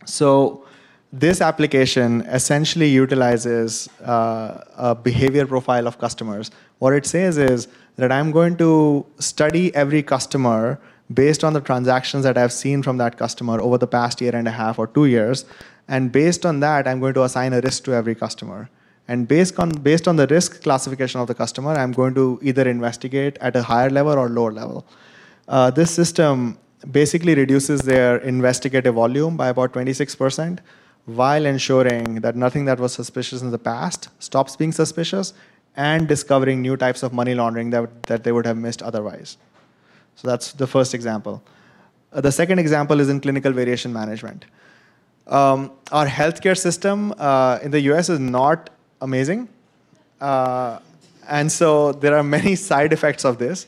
[0.04, 0.64] So,
[1.12, 6.50] this application essentially utilizes uh, a behavior profile of customers.
[6.78, 10.78] What it says is that I'm going to study every customer
[11.12, 14.46] based on the transactions that I've seen from that customer over the past year and
[14.46, 15.46] a half or two years.
[15.88, 18.68] And based on that, I'm going to assign a risk to every customer.
[19.08, 22.68] And based on, based on the risk classification of the customer, I'm going to either
[22.68, 24.86] investigate at a higher level or lower level.
[25.48, 26.58] Uh, this system
[26.90, 30.58] basically reduces their investigative volume by about 26%
[31.08, 35.32] while ensuring that nothing that was suspicious in the past stops being suspicious
[35.74, 39.38] and discovering new types of money laundering that, that they would have missed otherwise.
[40.16, 41.42] So that's the first example.
[42.12, 44.44] Uh, the second example is in clinical variation management.
[45.26, 48.68] Um, our healthcare system uh, in the US is not
[49.00, 49.48] amazing.
[50.20, 50.78] Uh,
[51.26, 53.66] and so there are many side effects of this.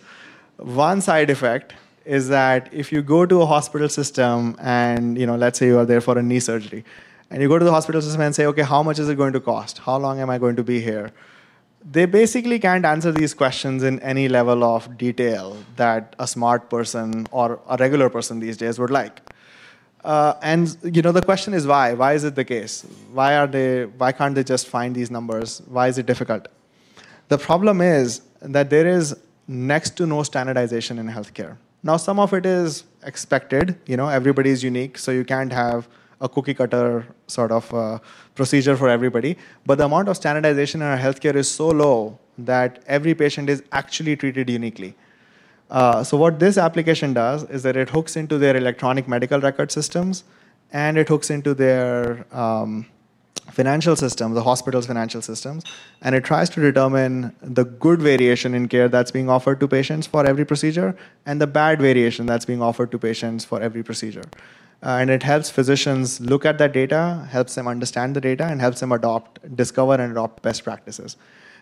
[0.59, 1.73] One side effect
[2.05, 5.79] is that if you go to a hospital system and, you know, let's say you
[5.79, 6.85] are there for a knee surgery,
[7.31, 9.33] and you go to the hospital system and say, okay, how much is it going
[9.33, 9.79] to cost?
[9.79, 11.13] How long am I going to be here?
[11.91, 17.27] They basically can't answer these questions in any level of detail that a smart person
[17.31, 19.21] or a regular person these days would like.
[20.05, 21.95] Uh, and you know the question is why?
[21.95, 22.87] Why is it the case?
[23.13, 23.85] Why are they?
[23.85, 25.63] Why can't they just find these numbers?
[25.69, 26.49] Why is it difficult?
[27.29, 29.15] The problem is that there is
[29.47, 31.59] next to no standardization in healthcare.
[31.83, 33.79] Now some of it is expected.
[33.87, 35.87] You know everybody is unique, so you can't have
[36.21, 37.99] a cookie cutter sort of uh,
[38.35, 39.37] procedure for everybody.
[39.67, 43.63] But the amount of standardization in our healthcare is so low that every patient is
[43.73, 44.95] actually treated uniquely.
[45.71, 49.71] Uh, so what this application does is that it hooks into their electronic medical record
[49.71, 50.25] systems
[50.73, 52.87] and it hooks into their um,
[53.53, 55.65] financial system, the hospital's financial systems,
[56.03, 60.07] and it tries to determine the good variation in care that's being offered to patients
[60.07, 64.25] for every procedure and the bad variation that's being offered to patients for every procedure.
[64.83, 68.61] Uh, and it helps physicians look at that data, helps them understand the data, and
[68.61, 71.17] helps them adopt, discover, and adopt best practices.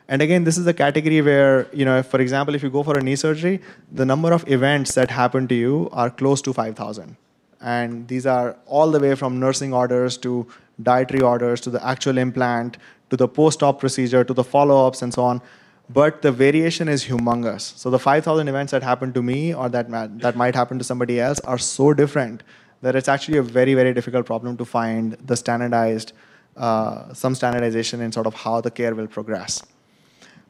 [0.06, 2.82] And again, this is a category where, you know, if, for example, if you go
[2.82, 3.60] for a knee surgery,
[3.92, 7.16] the number of events that happen to you are close to 5,000.
[7.60, 10.46] And these are all the way from nursing orders to
[10.82, 12.78] dietary orders to the actual implant
[13.10, 15.42] to the post-op procedure to the follow-ups and so on.
[15.90, 17.76] But the variation is humongous.
[17.76, 21.18] So the 5,000 events that happen to me or that, that might happen to somebody
[21.18, 22.42] else are so different
[22.82, 26.12] that it's actually a very, very difficult problem to find the standardized,
[26.56, 29.62] uh, some standardization in sort of how the care will progress.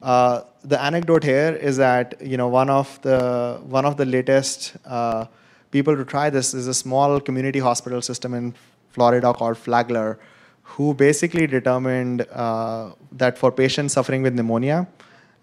[0.00, 4.76] Uh, the anecdote here is that you know one of the one of the latest
[4.86, 5.26] uh,
[5.70, 8.54] people to try this is a small community hospital system in
[8.90, 10.18] Florida called Flagler,
[10.62, 14.86] who basically determined uh, that for patients suffering with pneumonia,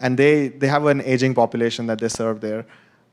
[0.00, 2.64] and they they have an aging population that they serve there.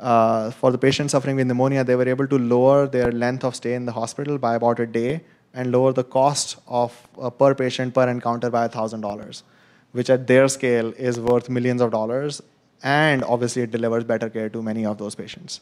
[0.04, 3.56] Uh, for the patients suffering with pneumonia, they were able to lower their length of
[3.56, 5.22] stay in the hospital by about a day
[5.54, 9.44] and lower the cost of uh, per patient per encounter by thousand dollars
[9.94, 12.42] which at their scale is worth millions of dollars,
[12.84, 15.62] and obviously it delivers better care to many of those patients.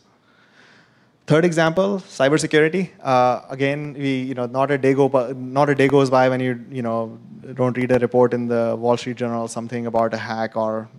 [1.27, 2.89] Third example, cybersecurity.
[3.01, 6.39] Uh, again, we, you know, not a day go, not a day goes by when
[6.39, 7.19] you, you know,
[7.53, 10.89] don't read a report in the Wall Street Journal, something about a hack or,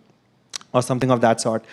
[0.73, 1.65] or something of that sort.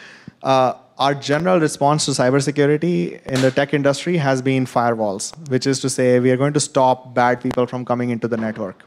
[0.42, 5.80] Uh, our general response to cybersecurity in the tech industry has been firewalls, which is
[5.80, 8.84] to say we are going to stop bad people from coming into the network.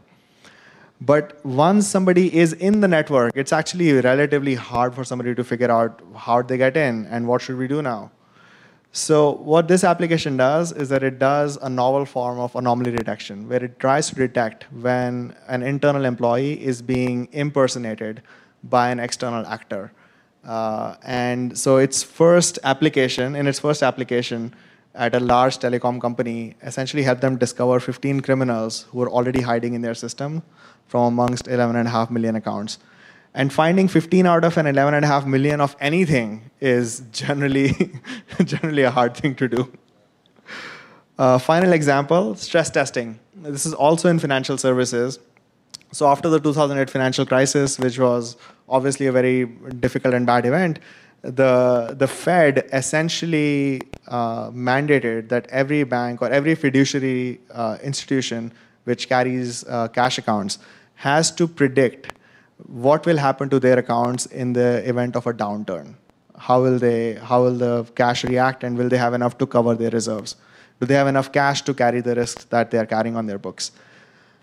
[1.01, 5.71] But once somebody is in the network, it's actually relatively hard for somebody to figure
[5.71, 8.11] out how they get in and what should we do now.
[8.93, 13.49] So what this application does is that it does a novel form of anomaly detection,
[13.49, 18.23] where it tries to detect when an internal employee is being impersonated
[18.63, 19.93] by an external actor.
[20.45, 24.55] Uh, and so its first application, in its first application
[24.95, 29.75] at a large telecom company, essentially helped them discover 15 criminals who were already hiding
[29.75, 30.43] in their system
[30.89, 32.79] from amongst 11.5 million accounts.
[33.35, 37.93] And finding 15 out of an 11.5 million of anything is generally,
[38.45, 39.73] generally a hard thing to do.
[41.19, 43.19] Uh, final example, stress testing.
[43.37, 45.19] This is also in financial services.
[45.93, 48.37] So after the 2008 financial crisis, which was
[48.69, 49.47] obviously a very
[49.81, 50.79] difficult and bad event,
[51.23, 58.53] the, the Fed essentially uh, mandated that every bank or every fiduciary uh, institution
[58.85, 60.59] which carries uh, cash accounts
[60.97, 62.13] has to predict
[62.67, 65.95] what will happen to their accounts in the event of a downturn.
[66.37, 67.15] How will they?
[67.15, 70.37] How will the cash react, and will they have enough to cover their reserves?
[70.81, 73.39] Do they have enough cash to carry the risks that they are carrying on their
[73.39, 73.71] books?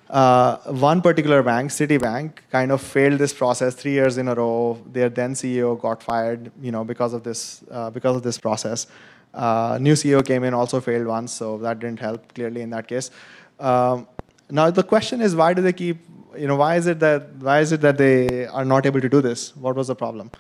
[0.10, 4.82] Uh, one particular bank, Citibank, kind of failed this process three years in a row.
[4.91, 8.88] Their then CEO got fired, you know, because of this uh, because of this process.
[9.36, 12.88] Uh, new CEO came in, also failed once, so that didn't help clearly in that
[12.88, 13.12] case.
[13.60, 14.07] Um,
[14.49, 15.97] now the question is, why do they keep?
[16.36, 19.10] You know, why is it that why is it that they are not able to
[19.10, 19.55] do this?
[19.55, 20.32] What was the problem?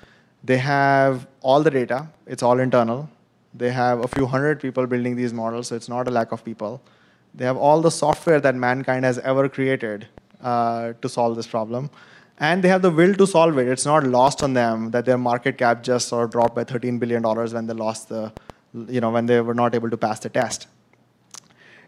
[0.43, 3.07] They have all the data; it's all internal.
[3.53, 6.43] They have a few hundred people building these models, so it's not a lack of
[6.43, 6.81] people.
[7.33, 10.07] They have all the software that mankind has ever created
[10.41, 11.89] uh, to solve this problem,
[12.39, 13.67] and they have the will to solve it.
[13.67, 16.99] It's not lost on them that their market cap just sort of dropped by 13
[16.99, 18.31] billion dollars when they lost the,
[18.87, 20.67] you know, when they were not able to pass the test.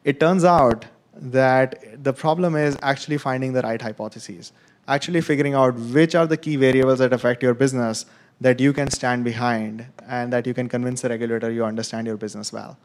[0.04, 0.86] It turns out
[1.16, 4.52] that the problem is actually finding the right hypotheses,
[4.88, 8.06] actually figuring out which are the key variables that affect your business
[8.40, 12.18] that you can stand behind and that you can convince the regulator you understand your
[12.18, 12.78] business well.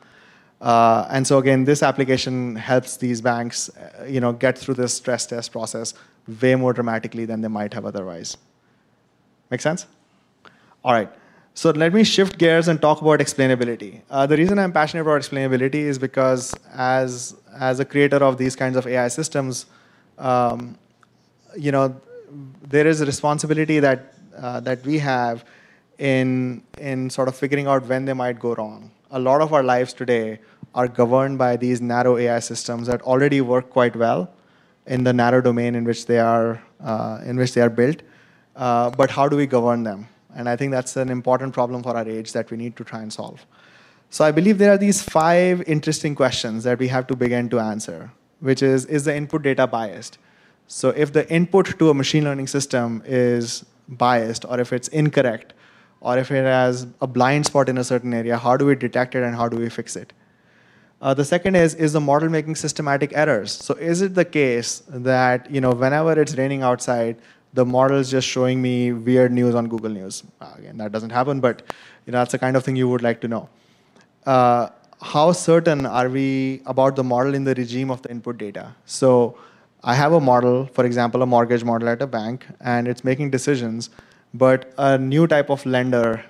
[0.60, 4.94] Uh, and so again, this application helps these banks, uh, you know, get through this
[4.94, 5.94] stress test process
[6.40, 8.36] way more dramatically than they might have otherwise.
[9.50, 9.86] Make sense?
[10.84, 11.10] All right.
[11.54, 14.02] So let me shift gears and talk about explainability.
[14.10, 18.54] Uh, the reason I'm passionate about explainability is because as, as a creator of these
[18.54, 19.66] kinds of AI systems,
[20.18, 20.76] um,
[21.56, 21.98] you know,
[22.62, 25.44] there is a responsibility that, uh, that we have
[25.98, 28.90] in, in sort of figuring out when they might go wrong.
[29.10, 30.40] A lot of our lives today
[30.74, 34.30] are governed by these narrow AI systems that already work quite well
[34.86, 38.02] in the narrow domain in which they are, uh, in which they are built.
[38.56, 40.08] Uh, but how do we govern them?
[40.34, 43.00] And I think that's an important problem for our age that we need to try
[43.00, 43.46] and solve.
[44.10, 47.60] So I believe there are these five interesting questions that we have to begin to
[47.60, 50.18] answer, which is, is the input data biased?
[50.66, 55.54] So if the input to a machine learning system is biased, or if it's incorrect,
[56.00, 59.14] or if it has a blind spot in a certain area, how do we detect
[59.14, 60.12] it and how do we fix it?
[61.00, 63.52] Uh, the second is, is the model making systematic errors?
[63.52, 67.16] So is it the case that you know, whenever it's raining outside,
[67.52, 70.22] the model is just showing me weird news on Google News.
[70.40, 71.62] Uh, again, that doesn't happen, but
[72.04, 73.48] you know, that's the kind of thing you would like to know.
[74.26, 74.68] Uh,
[75.00, 78.74] how certain are we about the model in the regime of the input data?
[78.84, 79.38] So
[79.82, 83.30] I have a model, for example, a mortgage model at a bank, and it's making
[83.30, 83.90] decisions,
[84.38, 86.24] but a new type of lender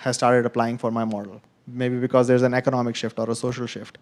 [0.00, 3.66] has started applying for my model, maybe because there's an economic shift or a social
[3.66, 3.98] shift.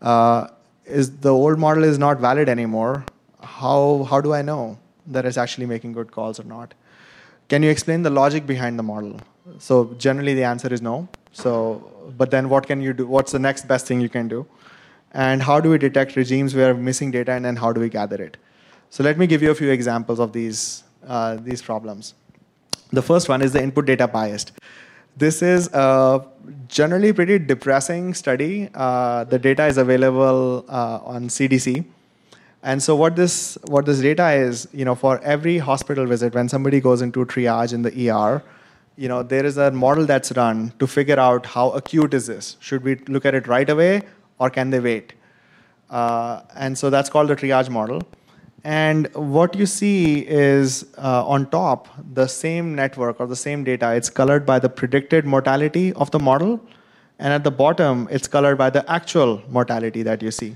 [0.00, 0.48] Uh,
[0.84, 3.04] is the old model is not valid anymore?
[3.40, 4.78] How, how do I know?
[5.08, 6.74] that it's actually making good calls or not.
[7.48, 9.20] Can you explain the logic behind the model?
[9.58, 11.08] So generally the answer is no.
[11.32, 13.06] So, but then what can you do?
[13.06, 14.46] What's the next best thing you can do?
[15.12, 18.22] And how do we detect regimes where missing data and then how do we gather
[18.22, 18.36] it?
[18.90, 22.14] So let me give you a few examples of these, uh, these problems.
[22.90, 24.52] The first one is the input data biased.
[25.16, 26.24] This is a
[26.68, 28.68] generally pretty depressing study.
[28.74, 31.84] Uh, the data is available uh, on CDC.
[32.62, 36.48] And so what this what this data is, you know, for every hospital visit, when
[36.48, 38.42] somebody goes into triage in the ER,
[38.96, 42.56] you know, there is a model that's run to figure out how acute is this.
[42.60, 44.02] Should we look at it right away,
[44.38, 45.12] or can they wait?
[45.88, 48.02] Uh, and so that's called the triage model.
[48.68, 53.94] And what you see is uh, on top, the same network or the same data,
[53.94, 56.60] it's colored by the predicted mortality of the model.
[57.18, 60.54] And at the bottom, it's colored by the actual mortality that you see.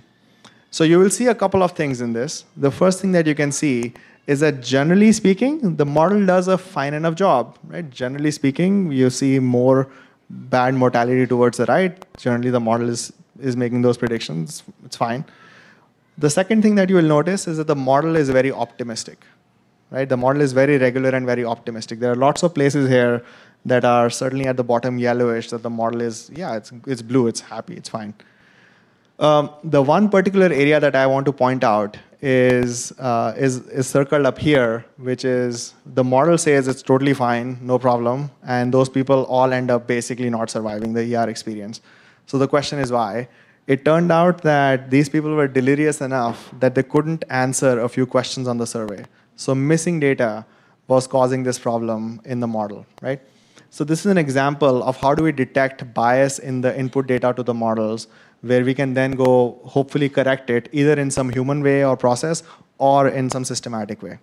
[0.71, 2.45] So you will see a couple of things in this.
[2.55, 3.95] The first thing that you can see
[4.27, 7.89] is that generally speaking, the model does a fine enough job, right?
[7.89, 9.89] Generally speaking, you see more
[10.29, 12.05] bad mortality towards the right.
[12.19, 13.11] Generally, the model is,
[13.41, 14.65] is making those predictions.
[14.85, 15.25] It's fine.
[16.19, 19.25] The second thing that you will notice is that the model is very optimistic,
[19.91, 20.09] right?
[20.09, 22.01] The model is very regular and very optimistic.
[22.01, 23.25] There are lots of places here
[23.65, 27.29] that are certainly at the bottom yellowish that the model is, yeah, it's, it's blue,
[27.29, 28.15] it's happy, it's fine.
[29.19, 33.87] Um, the one particular area that I want to point out is, uh, is, is
[33.87, 38.89] circled up here, which is the model says it's totally fine, no problem, and those
[38.89, 41.81] people all end up basically not surviving the ER experience.
[42.27, 43.29] So the question is why?
[43.67, 48.07] It turned out that these people were delirious enough that they couldn't answer a few
[48.07, 49.05] questions on the survey.
[49.37, 50.45] So missing data
[50.89, 53.21] was causing this problem in the model, right?
[53.71, 57.33] So this is an example of how do we detect bias in the input data
[57.35, 58.09] to the models
[58.43, 62.43] where we can then go hopefully correct it either in some human way or process
[62.79, 64.19] or in some systematic way.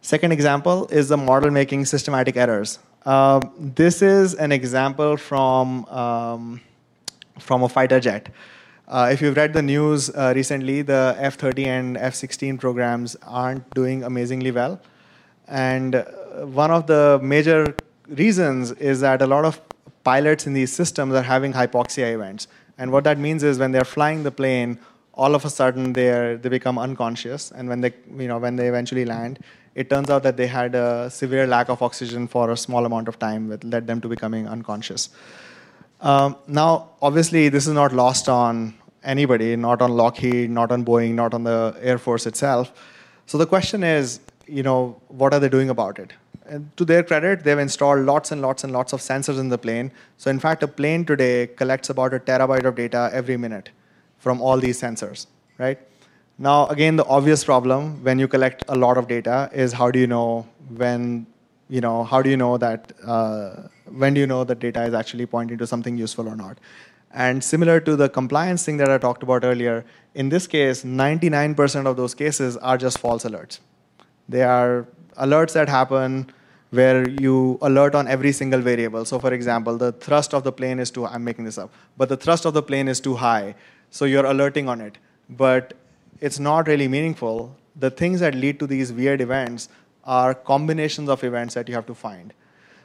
[0.00, 2.78] Second example is the model making systematic errors.
[3.04, 6.60] Uh, this is an example from, um,
[7.38, 8.28] from a fighter jet.
[8.86, 14.02] Uh, if you've read the news uh, recently, the F-30 and F-16 programs aren't doing
[14.02, 14.80] amazingly well.
[15.46, 16.04] And uh,
[16.46, 17.74] one of the major
[18.08, 19.60] reasons is that a lot of
[20.04, 22.48] pilots in these systems are having hypoxia events.
[22.78, 24.78] And what that means is when they're flying the plane,
[25.12, 27.50] all of a sudden they they become unconscious.
[27.50, 29.40] And when they, you know, when they eventually land,
[29.74, 33.08] it turns out that they had a severe lack of oxygen for a small amount
[33.08, 35.10] of time, that led them to becoming unconscious.
[36.00, 41.14] Um, now, obviously, this is not lost on anybody, not on Lockheed, not on Boeing,
[41.14, 42.72] not on the Air Force itself.
[43.26, 46.12] So the question is, you know, what are they doing about it?
[46.46, 49.58] And to their credit, they've installed lots and lots and lots of sensors in the
[49.58, 49.92] plane.
[50.16, 53.70] So in fact, a plane today collects about a terabyte of data every minute
[54.18, 55.26] from all these sensors,
[55.58, 55.78] right?
[56.38, 59.98] Now, again, the obvious problem when you collect a lot of data is how do
[59.98, 61.26] you know when,
[61.68, 64.94] you know, how do you know that, uh, when do you know that data is
[64.94, 66.58] actually pointing to something useful or not?
[67.12, 71.86] And similar to the compliance thing that I talked about earlier, in this case, 99%
[71.86, 73.60] of those cases are just false alerts.
[74.28, 74.86] They are
[75.18, 76.30] alerts that happen
[76.70, 79.04] where you alert on every single variable.
[79.04, 82.10] So for example, the thrust of the plane is too, I'm making this up, but
[82.10, 83.54] the thrust of the plane is too high.
[83.90, 84.98] So you're alerting on it.
[85.30, 85.74] But
[86.20, 87.56] it's not really meaningful.
[87.76, 89.68] The things that lead to these weird events
[90.16, 92.32] are combinations of events that you have to find.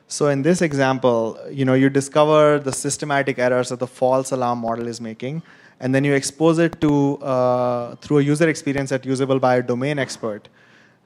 [0.07, 4.59] So in this example, you know, you discover the systematic errors that the false alarm
[4.59, 5.41] model is making,
[5.79, 9.63] and then you expose it to uh, through a user experience that's usable by a
[9.63, 10.49] domain expert,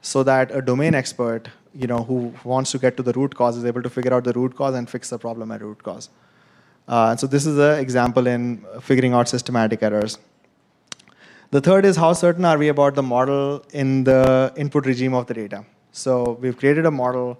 [0.02, 3.56] so that a domain expert, you know, who wants to get to the root cause
[3.56, 6.10] is able to figure out the root cause and fix the problem at root cause.
[6.88, 10.18] Uh, so this is an example in figuring out systematic errors.
[11.50, 15.26] The third is how certain are we about the model in the input regime of
[15.26, 15.64] the data.
[15.92, 17.38] So we've created a model,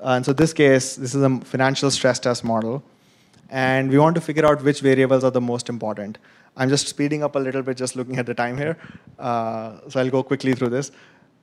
[0.00, 2.82] uh, and so this case, this is a financial stress test model,
[3.50, 6.18] and we want to figure out which variables are the most important.
[6.56, 8.76] I'm just speeding up a little bit just looking at the time here,
[9.18, 10.92] uh, so I'll go quickly through this.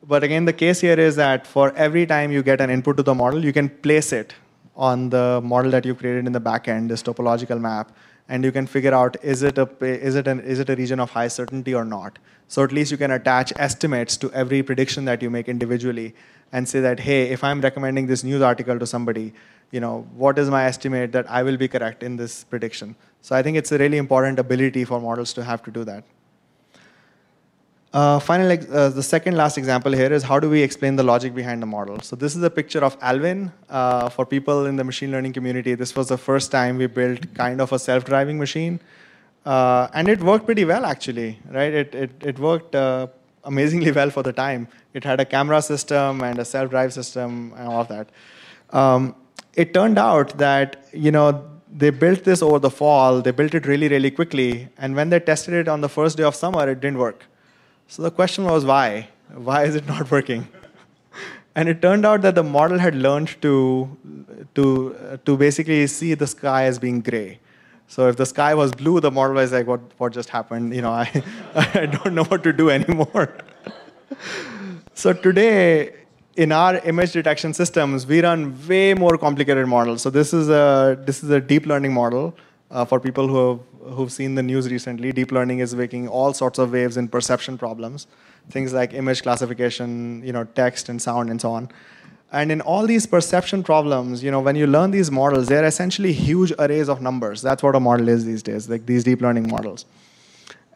[0.06, 3.04] But again, the case here is that for every time you get an input to
[3.04, 4.34] the model, you can place it
[4.76, 7.92] on the model that you created in the backend, this topological map,
[8.30, 11.00] and you can figure out is it a is it an is it a region
[11.00, 12.20] of high certainty or not.
[12.48, 16.16] So at least you can attach estimates to every prediction that you make individually,
[16.54, 19.34] and say that hey, if I'm recommending this news article to somebody,
[19.72, 22.96] you know what is my estimate that I will be correct in this prediction.
[23.22, 26.04] So I think it's a really important ability for models to have to do that.
[27.94, 31.36] Uh, finally, uh, the second last example here is how do we explain the logic
[31.36, 32.00] behind the model.
[32.02, 33.52] So this is a picture of ALVINN.
[33.70, 37.32] Uh, for people in the machine learning community, this was the first time we built
[37.36, 38.80] kind of a self-driving machine.
[39.46, 41.72] Uh, and it worked pretty well, actually, right?
[41.72, 43.08] It, it, it worked uh,
[43.46, 44.68] amazingly well for the time.
[44.94, 48.10] It had a camera system and a self-drive system and all of that.
[48.72, 49.16] Um,
[49.54, 53.22] it turned out that, you know, they built this over the fall.
[53.22, 54.70] They built it really, really quickly.
[54.78, 57.26] And when they tested it on the first day of summer, it didn't work.
[57.88, 59.10] So the question was why?
[59.34, 60.48] Why is it not working?
[61.56, 63.98] and it turned out that the model had learned to,
[64.56, 67.40] to, to basically see the sky as being gray.
[67.94, 70.74] So if the sky was blue, the model was like, what, what just happened?
[70.76, 71.24] You know, I,
[71.56, 73.38] I don't know what to do anymore.
[74.96, 75.94] so today,
[76.36, 80.02] in our image detection systems, we run way more complicated models.
[80.02, 82.36] So this is a, this is a deep learning model
[82.72, 83.60] uh, for people who have
[83.96, 87.58] who've seen the news recently, deep learning is making all sorts of waves in perception
[87.58, 88.08] problems,
[88.50, 91.70] things like image classification, you know, text and sound and so on.
[92.34, 96.12] And in all these perception problems, you know, when you learn these models, they're essentially
[96.12, 97.42] huge arrays of numbers.
[97.42, 99.86] That's what a model is these days, like these deep learning models.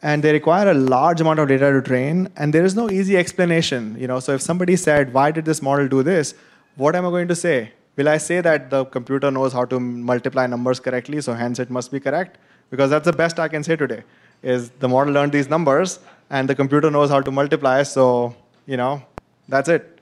[0.00, 3.16] And they require a large amount of data to train, and there is no easy
[3.16, 3.96] explanation.
[3.98, 6.34] You know, so if somebody said, "Why did this model do this?"
[6.76, 7.72] What am I going to say?
[7.96, 11.70] Will I say that the computer knows how to multiply numbers correctly, so hence it
[11.78, 12.38] must be correct?
[12.70, 14.02] because that's the best I can say today.
[14.42, 15.98] Is the model learned these numbers
[16.30, 18.36] and the computer knows how to multiply, so
[18.66, 19.02] you know
[19.48, 19.98] that's it.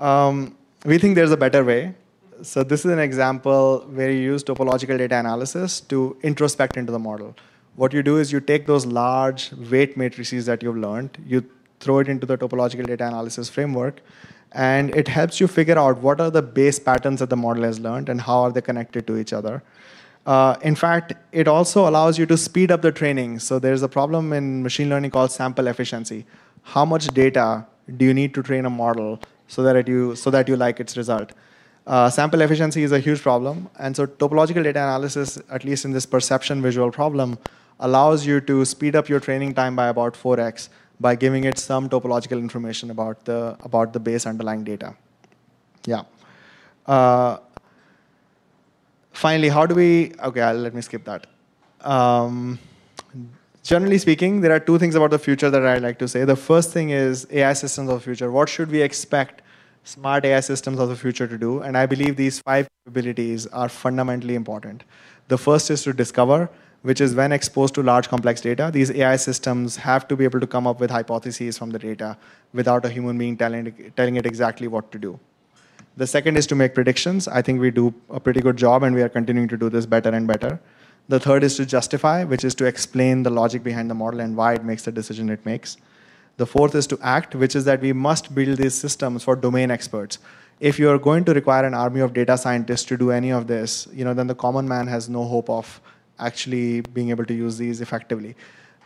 [0.00, 1.94] Um, we think there's a better way.
[2.42, 6.98] So this is an example where you use topological data analysis to introspect into the
[6.98, 7.36] model.
[7.76, 11.44] What you do is you take those large weight matrices that you've learned, you
[11.78, 14.00] throw it into the topological data analysis framework,
[14.52, 17.78] and it helps you figure out what are the base patterns that the model has
[17.78, 19.62] learned and how are they connected to each other.
[20.26, 23.38] Uh, in fact, it also allows you to speed up the training.
[23.38, 26.26] So there's a problem in machine learning called sample efficiency.
[26.62, 27.66] How much data
[27.96, 29.20] do you need to train a model
[29.52, 31.32] so that, you, so that you like its result?
[31.86, 33.68] Uh, sample efficiency is a huge problem.
[33.78, 37.38] And so topological data analysis, at least in this perception visual problem,
[37.80, 40.68] allows you to speed up your training time by about 4x
[41.00, 44.94] by giving it some topological information about the, about the base underlying data.
[45.84, 46.04] Yeah.
[46.86, 47.38] Uh,
[49.12, 51.26] finally, how do we, okay, I'll, let me skip that.
[51.80, 52.58] Um,
[53.62, 56.24] generally speaking, there are two things about the future that I'd like to say.
[56.24, 58.30] The first thing is AI systems of the future.
[58.30, 59.41] What should we expect
[59.84, 61.60] smart AI systems of the future to do?
[61.60, 64.84] And I believe these five capabilities are fundamentally important.
[65.28, 66.50] The first is to discover,
[66.82, 70.40] which is when exposed to large complex data, these AI systems have to be able
[70.40, 72.16] to come up with hypotheses from the data
[72.52, 75.18] without a human being telling, telling it exactly what to do.
[75.96, 77.28] The second is to make predictions.
[77.28, 79.84] I think we do a pretty good job, and we are continuing to do this
[79.84, 80.58] better and better.
[81.08, 84.36] The third is to justify, which is to explain the logic behind the model and
[84.36, 85.76] why it makes the decision it makes.
[86.36, 89.70] The fourth is to act, which is that we must build these systems for domain
[89.70, 90.18] experts.
[90.60, 93.88] If you're going to require an army of data scientists to do any of this,
[93.92, 95.80] you know, then the common man has no hope of
[96.18, 98.36] actually being able to use these effectively.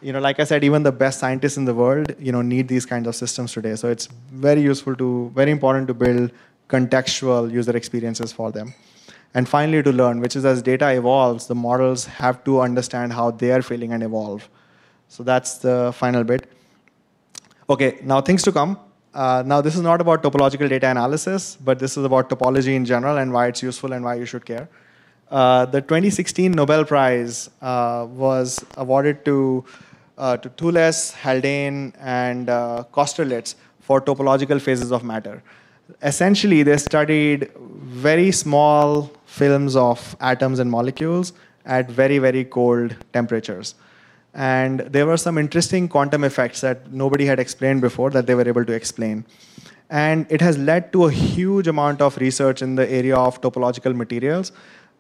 [0.01, 2.69] you know, like I said, even the best scientists in the world, you know, need
[2.69, 3.77] these kinds of systems today.
[3.77, 6.33] So it's very useful to, very important to build
[6.69, 8.75] contextual user experiences for them.
[9.35, 13.31] And finally, to learn, which is as data evolves, the models have to understand how
[13.31, 14.49] they are feeling and evolve.
[15.09, 16.51] So that's the final bit.
[17.69, 18.79] Okay, now things to come.
[19.13, 22.85] Uh, now, this is not about topological data analysis, but this is about topology in
[22.85, 24.69] general and why it's useful and why you should care.
[25.31, 29.65] Uh, the 2016 Nobel Prize uh, was awarded to,
[30.17, 35.43] uh, to Thouless, Haldane, and uh, Kosterlitz for topological phases of matter.
[36.03, 41.33] Essentially, they studied very small films of atoms and molecules
[41.65, 43.75] at very, very cold temperatures.
[44.37, 48.47] And there were some interesting quantum effects that nobody had explained before that they were
[48.47, 49.25] able to explain.
[49.89, 53.97] And it has led to a huge amount of research in the area of topological
[53.97, 54.53] materials.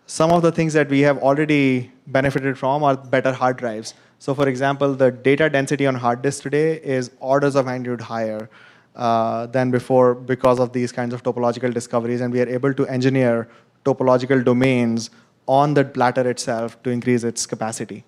[0.06, 3.92] Some of the things that we have already benefited from are better hard drives.
[4.20, 8.48] So for example, the data density on hard disk today is orders of magnitude higher
[8.94, 12.22] uh, than before because of these kinds of topological discoveries.
[12.22, 13.48] And we are able to engineer
[13.84, 15.10] topological domains
[15.46, 18.04] on the platter itself to increase its capacity.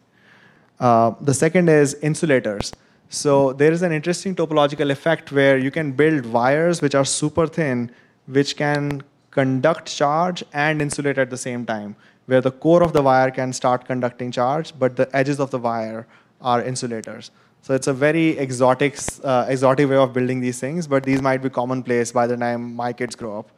[0.80, 2.72] Uh, the second is insulators.
[3.08, 7.46] So there is an interesting topological effect where you can build wires which are super
[7.46, 7.90] thin,
[8.26, 13.02] which can conduct charge and insulate at the same time, where the core of the
[13.02, 16.06] wire can start conducting charge, but the edges of the wire
[16.40, 17.30] are insulators.
[17.62, 21.42] So it's a very exotic, uh, exotic way of building these things, but these might
[21.42, 23.50] be commonplace by the time my kids grow up.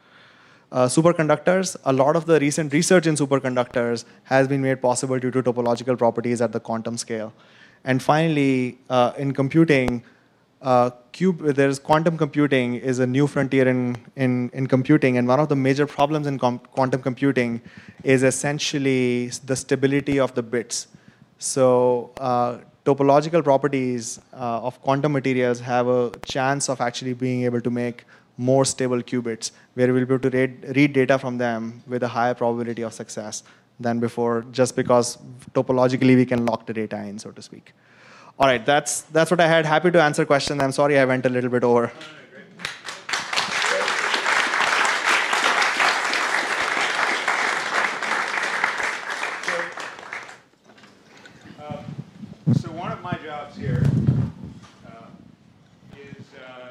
[0.71, 5.29] Uh, superconductors, a lot of the recent research in superconductors has been made possible due
[5.29, 7.33] to topological properties at the quantum scale.
[7.83, 10.03] And finally, uh, in computing,
[10.61, 15.17] uh, cube, there's quantum computing is a new frontier in, in, in computing.
[15.17, 17.61] And one of the major problems in com quantum computing
[18.03, 20.87] is essentially the stability of the bits.
[21.37, 27.59] So uh, topological properties uh, of quantum materials have a chance of actually being able
[27.59, 28.05] to make
[28.41, 32.07] more stable qubits, where we'll be able to read, read data from them with a
[32.07, 33.43] higher probability of success
[33.79, 35.17] than before, just because
[35.53, 37.73] topologically we can lock the data in, so to speak.
[38.39, 39.65] All right, that's, that's what I had.
[39.65, 40.61] Happy to answer questions.
[40.61, 41.91] I'm sorry I went a little bit over.
[52.61, 53.83] So uh, one of my jobs here
[54.87, 55.05] uh,
[55.95, 56.69] is, uh,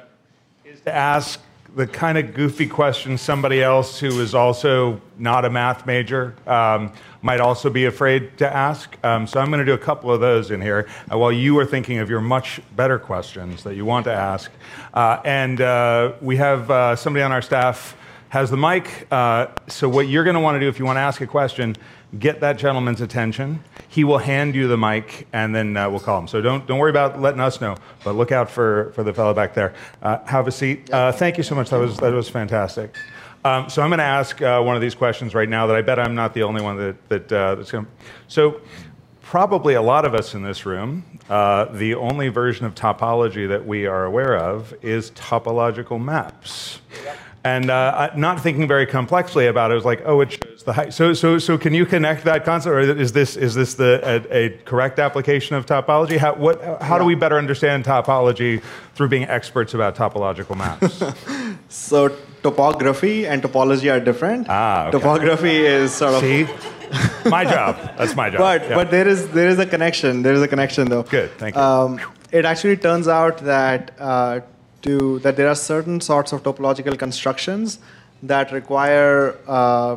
[0.64, 1.40] is to ask
[1.76, 6.92] the kind of goofy questions somebody else who is also not a math major um,
[7.22, 8.96] might also be afraid to ask.
[9.04, 11.58] Um, so I'm going to do a couple of those in here uh, while you
[11.58, 14.50] are thinking of your much better questions that you want to ask.
[14.92, 17.96] Uh, and uh, we have uh, somebody on our staff
[18.30, 19.06] has the mic.
[19.10, 21.26] Uh, so what you're going to want to do if you want to ask a
[21.26, 21.76] question,
[22.18, 23.62] get that gentleman's attention.
[23.88, 26.28] He will hand you the mic, and then uh, we'll call him.
[26.28, 29.34] So don't, don't worry about letting us know, but look out for, for the fellow
[29.34, 29.74] back there.
[30.00, 30.90] Uh, have a seat.
[30.92, 31.70] Uh, thank you so much.
[31.70, 32.96] That was, that was fantastic.
[33.44, 35.82] Um, so I'm going to ask uh, one of these questions right now that I
[35.82, 37.90] bet I'm not the only one that, that, uh, that's going to.
[38.28, 38.60] So
[39.22, 43.66] probably a lot of us in this room, uh, the only version of topology that
[43.66, 46.80] we are aware of is topological maps.
[47.42, 50.74] And uh, not thinking very complexly about it, I was like, oh, it shows the
[50.74, 50.92] height.
[50.92, 54.44] So, so, so can you connect that concept, or is this, is this the, a,
[54.44, 56.18] a correct application of topology?
[56.18, 58.62] How, what, how do we better understand topology
[58.94, 61.02] through being experts about topological maps?
[61.70, 64.46] so topography and topology are different.
[64.50, 64.98] Ah, okay.
[64.98, 66.20] Topography is sort of...
[66.20, 66.46] See?
[67.30, 67.76] my job.
[67.96, 68.40] That's my job.
[68.40, 68.74] But, yeah.
[68.74, 70.22] but there, is, there is a connection.
[70.22, 71.04] There is a connection, though.
[71.04, 71.62] Good, thank you.
[71.62, 72.00] Um,
[72.32, 74.40] it actually turns out that uh,
[74.82, 77.78] to that there are certain sorts of topological constructions
[78.22, 79.96] that require uh,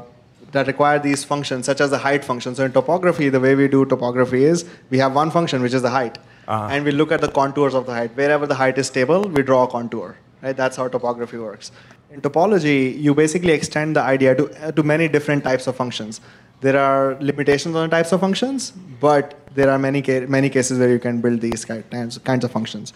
[0.51, 2.53] that require these functions, such as the height function.
[2.53, 5.81] So in topography, the way we do topography is we have one function, which is
[5.81, 6.17] the height,
[6.47, 6.67] Uh-huh.
[6.75, 8.11] and we look at the contours of the height.
[8.21, 10.15] Wherever the height is stable, we draw a contour.
[10.43, 10.55] Right?
[10.55, 11.71] That's how topography works.
[12.11, 16.19] In topology, you basically extend the idea to uh, to many different types of functions.
[16.65, 18.71] There are limitations on the types of functions,
[19.07, 22.51] but there are many ca- many cases where you can build these kinds kinds of
[22.57, 22.93] functions.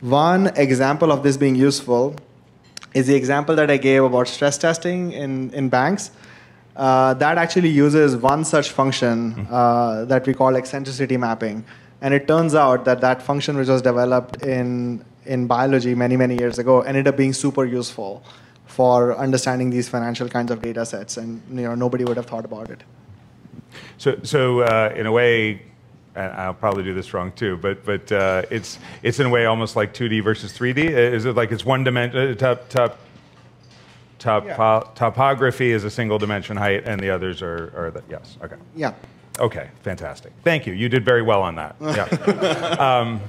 [0.00, 2.16] One example of this being useful
[2.94, 6.10] is the example that I gave about stress testing in, in banks.
[6.74, 11.64] Uh, that actually uses one such function uh, that we call eccentricity mapping.
[12.02, 16.36] And it turns out that that function, which was developed in, in biology many, many
[16.36, 18.22] years ago, ended up being super useful
[18.66, 21.16] for understanding these financial kinds of data sets.
[21.16, 22.82] And you know, nobody would have thought about it.
[23.96, 25.62] So, so uh, in a way,
[26.16, 29.46] and I'll probably do this wrong too, but but uh, it's it's in a way
[29.46, 30.78] almost like 2D versus 3D.
[30.90, 32.36] Is it like it's one dimension?
[32.36, 32.98] Top top
[34.18, 34.82] top Yeah.
[34.94, 38.38] topography is a single dimension height, and the others are are the, yes.
[38.42, 38.56] Okay.
[38.74, 38.94] Yeah.
[39.38, 40.32] Okay, fantastic.
[40.44, 40.72] Thank you.
[40.72, 41.76] You did very well on that.
[41.80, 42.04] Yeah.
[42.80, 43.20] um,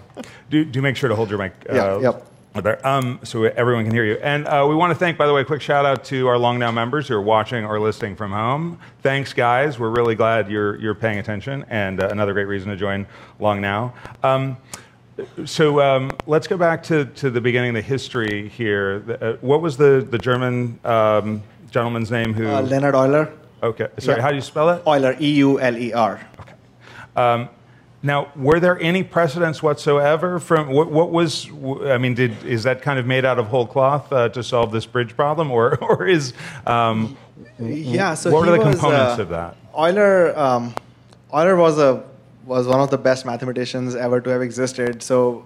[0.49, 1.51] do, do make sure to hold your mic.
[1.69, 2.25] Uh, Yeah, yep.
[2.62, 4.16] There, um, so everyone can hear you.
[4.16, 6.38] And uh, we want to thank, by the way, a quick shout out to our
[6.38, 8.80] Long Now members who are watching or listening from home.
[9.03, 9.78] Thanks, guys.
[9.80, 13.05] We're really glad you're, you're paying attention, and uh, another great reason to join
[13.39, 13.93] Long Now.
[14.24, 14.58] Um,
[15.45, 18.99] so um, let's go back to, to the beginning of the history here.
[18.99, 22.47] The- uh, what was the, the German um, gentleman's name who.
[22.47, 23.34] Uh, Leonhard Euler.
[23.62, 24.22] okay, sorry, yeah.
[24.22, 24.84] how do you spell it?
[24.88, 26.22] Euler, E U L E R.
[28.08, 31.49] Now, were there any precedents whatsoever from what, what was?
[31.84, 34.72] I mean, did is that kind of made out of whole cloth uh, to solve
[34.72, 36.32] this bridge problem, or or is
[36.66, 37.18] um,
[37.60, 39.58] Yeah, so what he are the was, components uh, of that?
[39.78, 40.74] Euler, um,
[41.34, 42.01] Euler was a
[42.45, 45.03] was one of the best mathematicians ever to have existed.
[45.03, 45.45] So,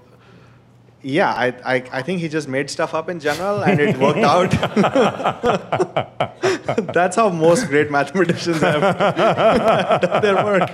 [1.02, 4.20] yeah, I, I, I think he just made stuff up in general, and it worked
[4.20, 4.52] out.
[6.94, 10.70] That's how most great mathematicians have done their work.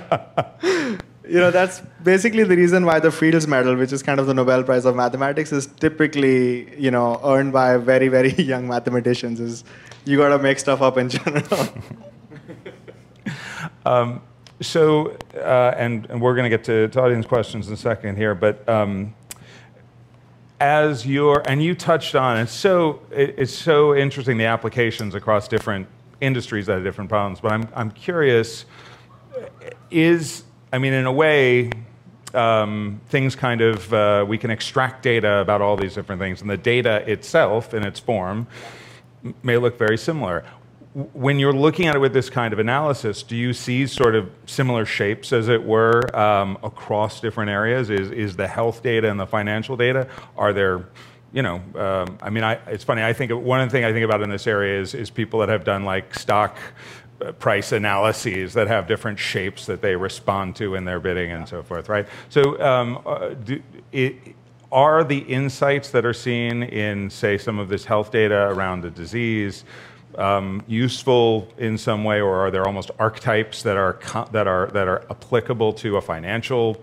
[1.28, 4.34] You know, that's basically the reason why the Fields Medal, which is kind of the
[4.34, 9.38] Nobel Prize of mathematics, is typically you know earned by very very young mathematicians.
[9.38, 9.64] Is
[10.04, 11.68] you got to make stuff up in general.
[14.60, 18.34] So, uh, and, and we're going to get to, audience questions in a second here,
[18.34, 19.14] but um,
[20.60, 25.46] as you're, and you touched on, it's so, it, it's so interesting the applications across
[25.46, 25.86] different
[26.20, 28.64] industries that have different problems, but I'm, I'm curious,
[29.92, 31.70] is, I mean, in a way,
[32.34, 36.50] um, things kind of, uh, we can extract data about all these different things, and
[36.50, 38.46] the data itself in its form
[39.42, 40.44] may look very similar.
[41.14, 44.30] When you're looking at it with this kind of analysis, do you see sort of
[44.46, 47.88] similar shapes, as it were, um, across different areas?
[47.88, 50.06] Is, is the health data and the financial data,
[50.36, 50.86] are there,
[51.32, 53.92] you know, um, I mean, I, it's funny, I think, one of the things I
[53.92, 56.58] think about in this area is, is people that have done like stock
[57.38, 61.62] price analyses that have different shapes that they respond to in their bidding and so
[61.62, 62.06] forth, right?
[62.28, 63.62] So, um, uh, do,
[63.92, 64.14] it,
[64.70, 68.90] are the insights that are seen in, say, some of this health data around the
[68.90, 69.64] disease
[70.16, 73.98] um, useful in some way, or are there almost archetypes that are
[74.32, 76.76] that are that are applicable to a financial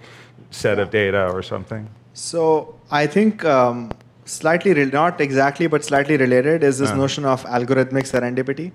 [0.52, 1.88] set of data or something?
[2.14, 3.92] So I think um,
[4.26, 6.96] slightly, not exactly, but slightly related is this Uh.
[6.96, 8.72] notion of algorithmic serendipity,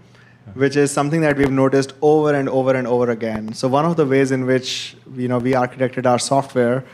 [0.54, 3.52] which is something that we've noticed over and over and over again.
[3.52, 6.84] So one of the ways in which you know we architected our software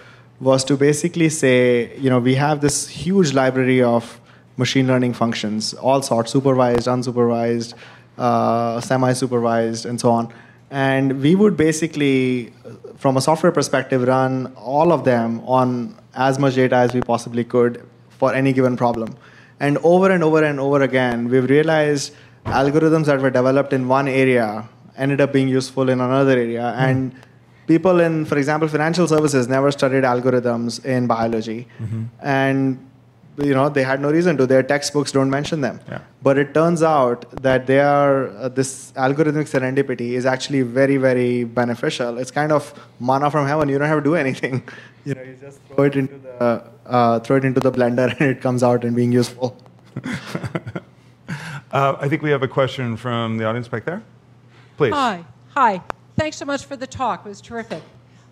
[0.40, 4.20] was to basically say, you know, we have this huge library of
[4.57, 7.74] machine learning functions, all sorts, supervised, unsupervised,
[8.18, 10.32] uh, semi-supervised, and so on.
[10.70, 12.52] And we would basically,
[12.96, 17.44] from a software perspective, run all of them on as much data as we possibly
[17.44, 19.16] could for any given problem.
[19.61, 22.14] And over and over and over again, we've realized
[22.47, 26.74] algorithms that were developed in one area ended up being useful in another area.
[26.78, 27.14] And
[27.66, 31.68] people in, for example, financial services never studied algorithms in biology.
[32.20, 32.82] And
[33.38, 34.47] you know they had no reason to.
[34.47, 35.80] Their textbooks don't mention them.
[35.88, 35.99] Yeah.
[36.22, 41.44] but it turns out that they are uh, this algorithmic serendipity is actually very very
[41.44, 42.16] beneficial.
[42.16, 43.68] It's kind of manna from heaven.
[43.68, 44.62] You don't have to do anything.
[45.05, 48.30] You know you just throw it into the uh, throw it into the blender and
[48.30, 49.57] it comes out and being useful
[51.72, 54.02] Uh, I think we have a question from the audience back there.
[54.76, 54.92] Please.
[54.92, 55.24] Hi.
[55.54, 55.80] Hi.
[56.16, 57.26] Thanks so much for the talk.
[57.26, 57.82] It was terrific.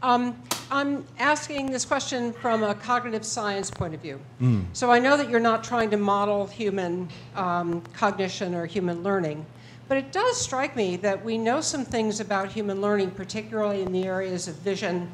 [0.03, 4.21] Um, I'm asking this question from a cognitive science point of view.
[4.75, 9.47] So I know that you're not trying to model human um, cognition or human learning,
[9.89, 13.93] but it does strike me that we know some things about human learning, particularly in
[13.93, 15.11] the areas of vision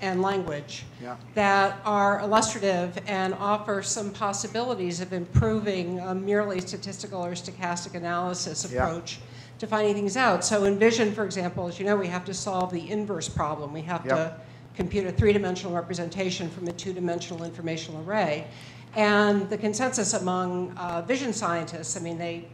[0.00, 1.16] and language, Yeah.
[1.34, 8.66] that are illustrative and offer some possibilities of improving a merely statistical or stochastic analysis
[8.70, 8.84] Yeah.
[8.86, 9.20] approach
[9.58, 10.44] to finding things out.
[10.44, 13.72] So in vision, for example, as you know, we have to solve the inverse problem.
[13.72, 14.32] We have to
[14.76, 18.46] compute a three-dimensional representation from a two-dimensional informational array.
[18.96, 22.46] And the consensus among uh, vision scientists, I mean, they,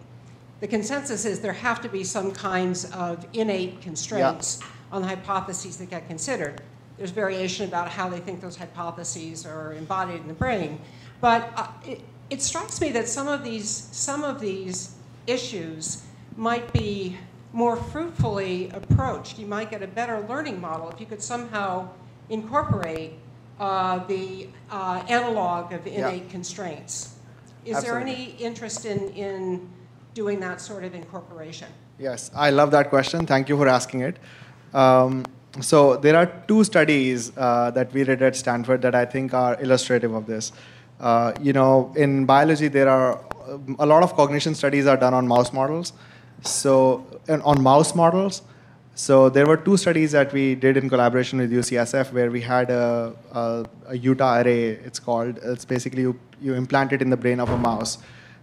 [0.61, 4.61] the consensus is there have to be some kinds of innate constraints
[4.93, 6.61] on the hypotheses that get considered.
[7.01, 10.79] There's variation about how they think those hypotheses are embodied in the brain.
[11.23, 14.97] But uh, it, it strikes me that some of these, some of these
[15.27, 16.03] issues
[16.37, 17.17] might be
[17.55, 19.39] more fruitfully approached.
[19.39, 21.89] You might get a better learning model if you could somehow
[22.29, 23.15] incorporate
[23.59, 27.17] uh, the uh, analog of innate constraints.
[27.65, 29.71] Is there any interest in, in
[30.13, 31.69] doing that sort of incorporation?
[31.99, 33.25] Yes, I love that question.
[33.25, 34.19] Thank you for asking it.
[34.75, 35.25] Um,
[35.61, 39.61] so there are two studies uh, that we did at Stanford that I think are
[39.61, 40.53] illustrative of this.
[41.01, 43.19] Uh, you know, in biology, there are
[43.79, 45.93] a lot of cognition studies are done on mouse models.
[46.43, 48.43] So on mouse models,
[48.95, 52.71] So there were two studies that we did in collaboration with UCSF where we had
[52.71, 55.39] a, a, a Utah array, it's called.
[55.43, 57.99] It's basically you, you implant it in the brain of a mouse,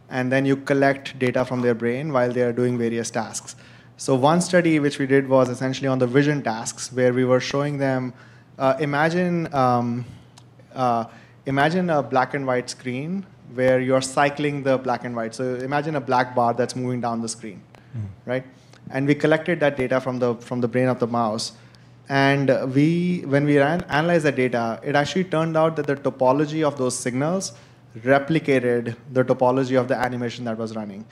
[0.10, 3.56] and then you collect data from their brain while they are doing various tasks.
[3.98, 7.40] So one study which we did was essentially on the vision tasks where we were
[7.40, 8.14] showing them,
[8.58, 10.06] uh, imagine, um,
[10.76, 11.06] uh,
[11.46, 15.34] imagine a black and white screen where you're cycling the black and white.
[15.34, 17.62] So imagine a black bar that's moving down the screen,
[17.96, 18.06] mm.
[18.26, 18.46] right?
[18.90, 21.54] and we collected that data from the from the brain of the mouse
[22.10, 26.64] and we when we ran, analyzed the data it actually turned out that the topology
[26.64, 27.54] of those signals
[27.98, 31.06] replicated the topology of the animation that was running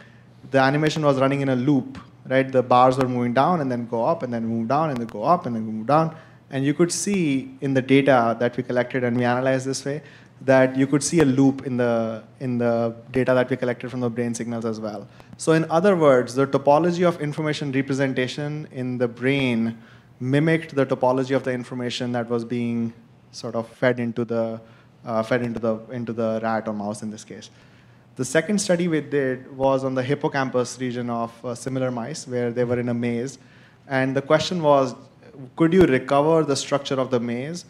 [0.52, 3.86] the animation was running in a loop right the bars were moving down and then
[3.88, 6.16] go up and then move down and then go up and then move down
[6.50, 10.02] and you could see in the data that we collected and we analyzed this way
[10.42, 14.02] that you could see a loop in the, in the data that we collected from
[14.02, 15.08] the brain signals as well.
[15.38, 19.78] So in other words, the topology of information representation in the brain
[20.20, 22.94] mimicked the topology of the information that was being
[23.32, 24.62] sort of fed into the,
[25.06, 27.50] uh, fed into the, into the rat or mouse in this case.
[28.16, 32.50] The second study we did was on the hippocampus region of uh, similar mice where
[32.52, 33.40] they were in a maze.
[33.88, 34.96] And the question was,
[35.58, 37.66] could you recover the structure of the maze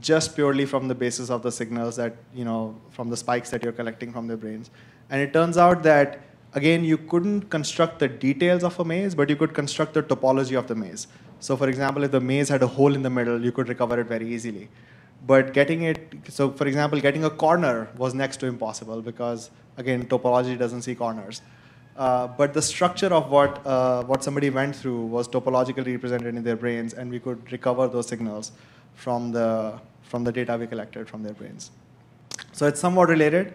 [0.00, 3.62] just purely from the basis of the signals that, you know, from the spikes that
[3.62, 4.70] you're collecting from their brains.
[5.08, 6.20] And it turns out that,
[6.52, 10.58] again, you couldn't construct the details of a maze, but you could construct the topology
[10.58, 11.06] of the maze.
[11.40, 14.00] So for example, if the maze had a hole in the middle, you could recover
[14.00, 14.68] it very easily.
[15.26, 20.06] But getting it, so for example, getting a corner was next to impossible because, again,
[20.06, 21.42] topology doesn't see corners.
[21.96, 26.42] Uh, but the structure of what, uh, what somebody went through was topologically represented in
[26.42, 28.52] their brains, and we could recover those signals
[28.94, 31.70] from the, from the data we collected from their brains.
[32.52, 33.54] So it's somewhat related.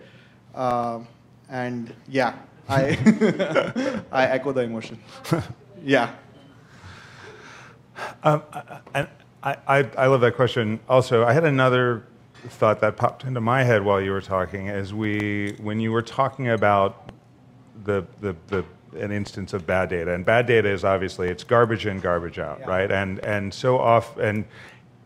[0.55, 0.99] Uh,
[1.49, 2.33] and yeah,
[2.67, 2.97] I,
[4.11, 4.97] I echo the emotion.
[5.83, 6.13] yeah.
[8.23, 8.41] Um,
[8.95, 9.07] I,
[9.43, 10.79] I, I love that question.
[10.89, 12.03] Also, I had another
[12.47, 16.01] thought that popped into my head while you were talking is we, when you were
[16.01, 17.11] talking about
[17.83, 18.65] the, the, the
[18.95, 20.13] an instance of bad data.
[20.13, 22.67] And bad data is obviously it's garbage in, garbage out, yeah.
[22.67, 22.91] right?
[22.91, 24.45] And and so off and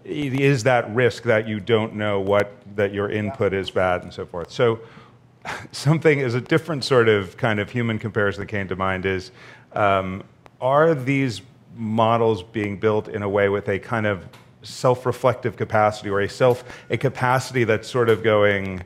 [0.03, 4.25] is that risk that you don't know what that your input is bad and so
[4.25, 4.51] forth.
[4.51, 4.79] So
[5.71, 9.31] something is a different sort of kind of human comparison that came to mind is
[9.73, 10.23] um,
[10.61, 11.41] are these
[11.75, 14.25] models being built in a way with a kind of
[14.65, 18.83] self-reflective capacity or a self a capacity that's sort of going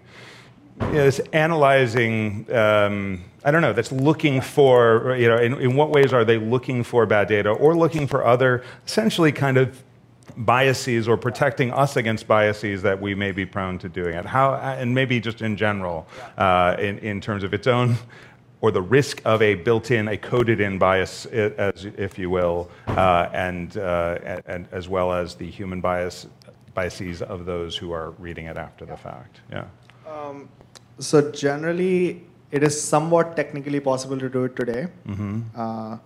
[0.82, 5.76] you know, it's analyzing um, i don't know that's looking for you know in, in
[5.76, 9.82] what ways are they looking for bad data or looking for other essentially kind of
[10.38, 14.26] biases or protecting us against biases that we may be prone to doing it?
[14.26, 16.08] How, and maybe just in general,
[16.38, 17.98] uh, in, in terms of its own,
[18.62, 23.78] or the risk of a built-in, a coded-in bias, as, if you will, uh, and,
[23.78, 26.28] uh, and as well as the human bias,
[26.74, 29.42] biases of those who are reading it after the fact.
[29.52, 29.66] Yeah.
[30.08, 30.50] Um,
[31.00, 34.88] so generally, it is somewhat technically possible to do it today.
[35.08, 35.42] Mm-hmm.
[35.56, 35.98] Uh,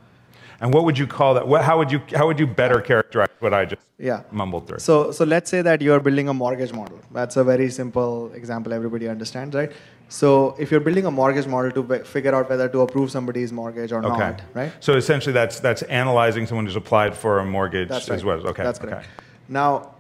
[0.64, 1.46] and what would you call that?
[1.46, 4.24] What, how, would you, how would you better characterize what I just yeah.
[4.32, 4.80] mumbled through?
[4.80, 7.00] So, so let's say that you're building a mortgage model.
[7.12, 9.74] That's a very simple example everybody understands, right?
[10.08, 13.92] So if you're building a mortgage model to figure out whether to approve somebody's mortgage
[13.92, 14.18] or okay.
[14.18, 14.72] not, right?
[14.80, 18.16] So essentially that's, that's analyzing someone who's applied for a mortgage that's right.
[18.16, 18.48] as well.
[18.48, 18.64] Okay.
[18.64, 19.06] That's correct.
[19.06, 19.26] Okay.
[19.50, 19.96] Now,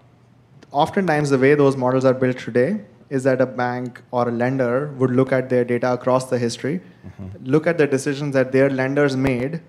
[0.71, 4.93] oftentimes the way those models are built today is that a bank or a lender
[4.97, 7.45] would look at their data across the history, mm-hmm.
[7.45, 9.61] look at the decisions that their lenders made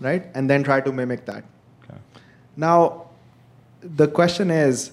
[0.00, 0.26] right?
[0.34, 1.44] And then try to mimic that.
[1.84, 1.98] Okay.
[2.56, 3.08] Now,
[3.82, 4.92] the question is,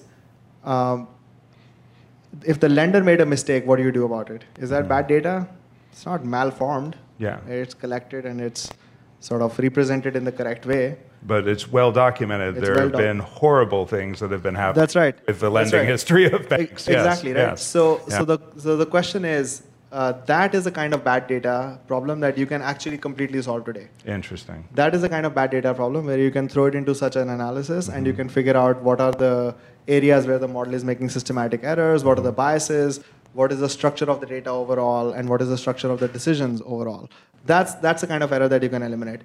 [0.64, 1.08] um,
[2.44, 4.44] if the lender made a mistake, what do you do about it?
[4.58, 4.88] Is that mm.
[4.88, 5.48] bad data?
[5.92, 6.96] It's not malformed.
[7.18, 7.40] Yeah.
[7.46, 8.70] It's collected and it's
[9.20, 10.98] sort of represented in the correct way.
[11.26, 12.56] But it's well documented.
[12.56, 14.80] It's there well have doc- been horrible things that have been happening.
[14.80, 15.16] That's right.
[15.26, 15.88] With the lending right.
[15.88, 16.86] history of banks.
[16.86, 17.36] Exactly yes.
[17.36, 17.50] right.
[17.50, 17.62] Yes.
[17.62, 18.18] So, yeah.
[18.18, 22.20] so the so the question is, uh, that is a kind of bad data problem
[22.20, 23.88] that you can actually completely solve today.
[24.06, 24.68] Interesting.
[24.74, 27.16] That is a kind of bad data problem where you can throw it into such
[27.16, 27.96] an analysis mm-hmm.
[27.96, 28.22] and you mm-hmm.
[28.22, 29.54] can figure out what are the
[29.86, 33.00] areas where the model is making systematic errors, what are the biases,
[33.32, 36.08] what is the structure of the data overall, and what is the structure of the
[36.08, 37.08] decisions overall.
[37.46, 39.22] That's, that's the kind of error that you can eliminate.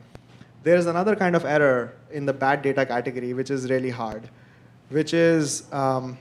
[0.64, 4.30] There is another kind of error in the bad data category, which is really hard,
[4.90, 6.18] which is um,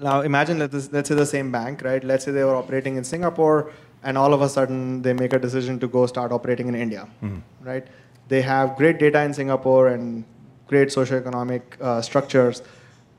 [0.00, 2.02] now imagine let's, let's say the same bank, right?
[2.02, 3.72] Let's say they were operating in Singapore,
[4.02, 7.08] and all of a sudden they make a decision to go start operating in India,
[7.22, 7.40] mm.
[7.62, 7.86] right?
[8.28, 10.24] They have great data in Singapore and
[10.66, 12.62] great socioeconomic uh, structures.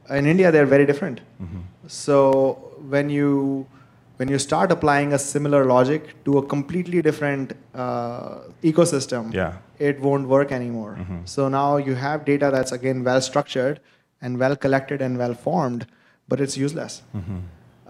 [0.10, 1.22] In India, they're very different.
[1.42, 1.60] Mm-hmm.
[1.88, 3.68] So when you
[4.18, 9.54] when you start applying a similar logic to a completely different uh, ecosystem, Yeah.
[9.80, 11.00] it won't work anymore.
[11.26, 13.80] So now you have data that's again well structured
[14.22, 15.88] and well collected and well formed,
[16.32, 17.02] but it's useless.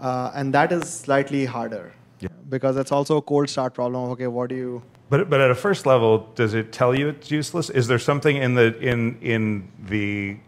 [0.00, 2.28] Uh, and that is slightly harder Yeah.
[2.48, 4.10] because it's also a cold start problem.
[4.14, 4.82] Okay, what do you?
[5.10, 7.70] But, but at a first level, does it tell you it's useless?
[7.70, 10.38] Is there something in the, in, in the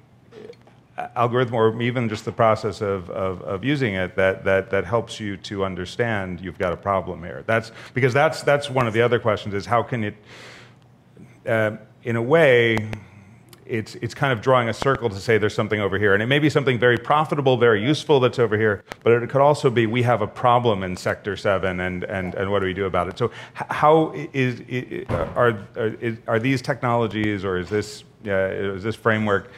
[1.14, 5.20] algorithm or even just the process of, of, of using it that, that, that helps
[5.20, 7.44] you to understand you've got a problem here?
[7.46, 10.16] That's, because that's, that's one of the other questions is how can it,
[11.46, 12.90] uh, in a way,
[13.66, 16.14] it's, it's kind of drawing a circle to say there's something over here.
[16.14, 19.40] And it may be something very profitable, very useful that's over here, but it could
[19.40, 22.74] also be we have a problem in Sector 7 and, and, and what do we
[22.74, 23.18] do about it?
[23.18, 24.62] So, how is,
[25.08, 25.96] are, are,
[26.26, 29.50] are these technologies or is this, uh, is this framework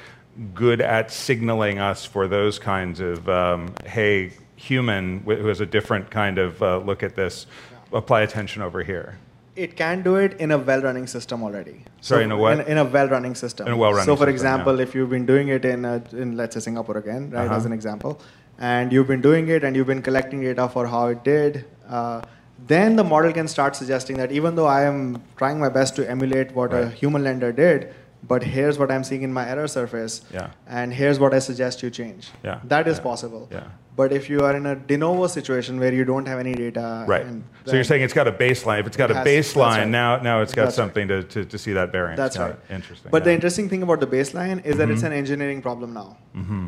[0.55, 5.67] good at signaling us for those kinds of, um, hey, human wh- who has a
[5.67, 7.47] different kind of uh, look at this,
[7.93, 9.19] apply attention over here?
[9.57, 11.83] It can do it in a well-running system already.
[12.03, 12.61] Sorry, in a what?
[12.61, 13.67] In, in a well-running system.
[13.67, 14.83] In a well-running So, for system, example, yeah.
[14.83, 17.57] if you've been doing it in, a, in let's say Singapore again, right, Uh-huh.
[17.57, 18.21] as an example,
[18.59, 22.21] and you've been doing it and you've been collecting data for how it did, uh,
[22.67, 26.11] then the model can start suggesting that even though I am trying my best to
[26.11, 27.95] emulate what a human lender did,
[28.27, 30.51] but here's what I'm seeing in my error surface, Yeah.
[30.67, 32.31] and here's what I suggest you change.
[32.43, 33.49] Yeah, That is yeah, possible.
[33.51, 33.65] yeah.
[33.97, 37.05] But if you are in a de novo situation where you don't have any data,
[37.09, 37.25] Right.
[37.25, 38.81] and So you're saying it's got a baseline.
[38.81, 39.89] If it's got It a has- that's baseline, right.
[39.89, 40.83] now now it's got That's right.
[40.85, 42.19] something to, to, to see that variance.
[42.19, 42.57] That's right.
[42.69, 43.11] Interesting.
[43.11, 45.07] But the interesting thing about the baseline is that it's Mm-hmm.
[45.13, 46.19] an engineering problem now.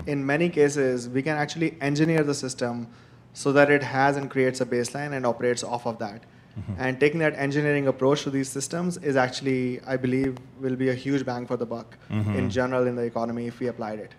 [0.06, 2.86] In many cases, we can actually engineer the system
[3.34, 6.22] so that it has and creates a baseline and operates off of that.
[6.58, 6.74] Mm-hmm.
[6.78, 10.94] And taking that engineering approach to these systems is actually, I believe, will be a
[10.94, 12.34] huge bang for the buck Mm-hmm.
[12.36, 14.12] in general in the economy if we applied it.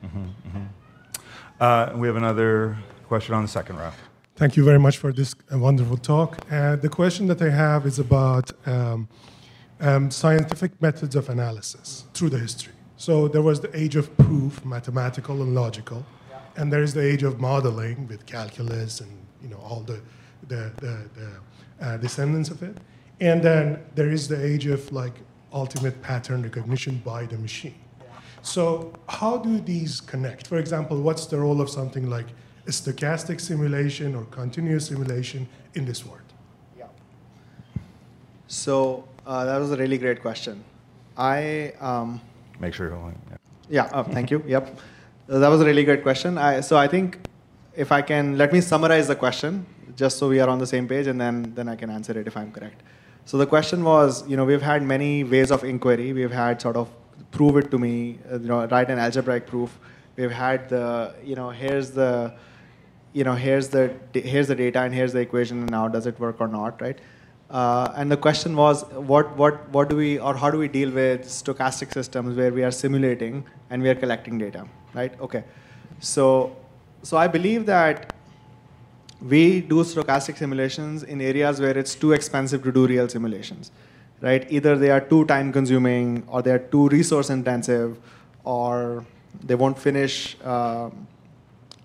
[1.60, 2.78] Uh, we have another
[3.08, 3.92] question on the second row.
[4.36, 6.38] Thank you very much for this uh, wonderful talk.
[6.50, 9.10] Uh, the question that I have is about um,
[9.82, 12.74] um, scientific methods of analysis through the history.
[12.96, 16.06] So there was the age of proof, mathematical and logical,
[16.56, 19.12] and there is the age of modeling with calculus and
[19.42, 20.00] you know all the
[20.48, 21.30] the, the, the
[21.82, 22.78] uh, descendants of it.
[23.20, 25.14] And then there is the age of like
[25.52, 27.76] ultimate pattern recognition by the machine.
[28.42, 30.48] So how do these connect?
[30.48, 32.28] For example, what's the role of something like
[32.68, 36.22] a stochastic simulation or continuous simulation in this world?
[36.78, 36.86] Yeah.
[38.48, 40.64] So uh, that was a really great question.
[41.18, 42.22] I um,
[42.60, 43.20] Make sure you're holding.
[43.30, 43.38] Yeah.
[43.72, 44.44] Yeah, oh, thank you.
[44.48, 44.80] Yep.
[45.28, 46.38] That was a really great question.
[46.38, 47.20] I, so I think
[47.76, 49.66] if I can, let me summarize the question
[50.00, 52.26] just so we are on the same page and then, then I can answer it
[52.26, 52.82] if I'm correct.
[53.26, 56.14] So the question was, you know, we've had many ways of inquiry.
[56.14, 56.90] We've had sort of
[57.32, 59.78] prove it to me, uh, you know, write an algebraic proof.
[60.16, 62.34] We've had the, you know, here's the,
[63.12, 66.20] you know, here's the, here's the data and here's the equation and now does it
[66.20, 66.98] work or not, right?
[67.50, 70.92] Uh, and the question was, what, what, what do we, or how do we deal
[70.92, 75.20] with stochastic systems where we are simulating and we are collecting data, right?
[75.20, 75.44] Okay.
[76.00, 76.56] So,
[77.04, 78.14] so I believe that
[79.22, 83.72] we do stochastic simulations in areas where it's too expensive to do real simulations,
[84.22, 84.46] right?
[84.50, 87.98] Either they are too time consuming or they are too resource intensive
[88.44, 89.06] or
[89.44, 91.08] they won't finish um,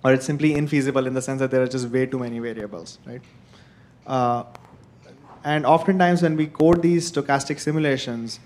[0.04, 2.98] or it's simply infeasible in the sense that there are just way too many variables,
[3.06, 3.22] right?
[4.06, 4.44] Uh,
[5.44, 8.38] and oftentimes when we code these stochastic simulations,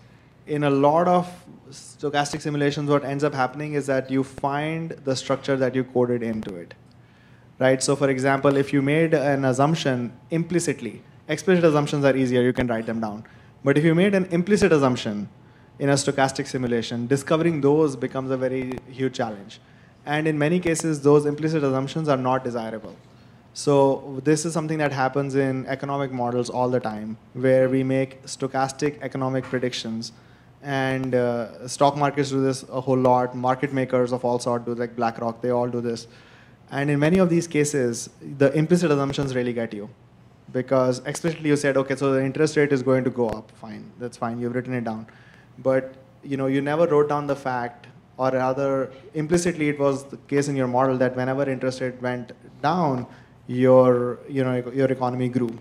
[0.47, 1.29] in a lot of
[1.71, 6.23] stochastic simulations, what ends up happening is that you find the structure that you coded
[6.23, 6.75] into it.
[7.59, 7.83] Right?
[7.83, 12.67] So for example, if you made an assumption implicitly, explicit assumptions are easier, you can
[12.69, 13.25] write them down.
[13.65, 15.29] But if you made an implicit assumption
[15.79, 19.61] in a stochastic simulation, discovering those becomes a very huge challenge.
[20.07, 22.97] And in many cases, those implicit assumptions are not desirable.
[23.55, 28.23] So this is something that happens in economic models all the time, where we make
[28.25, 30.13] stochastic economic predictions,
[30.63, 33.35] and uh, stock markets do this a whole lot.
[33.35, 36.07] Market makers of all sorts do, like BlackRock, they all do this.
[36.71, 39.89] And in many of these cases, the implicit assumptions really get you,
[40.53, 43.51] because explicitly you said, okay, so the interest rate is going to go up.
[43.53, 44.39] Fine, that's fine.
[44.39, 45.07] You've written it down,
[45.59, 50.17] but you know you never wrote down the fact or rather implicitly it was the
[50.33, 53.07] case in your model that whenever interest rate went down
[53.47, 55.57] your you know your economy grew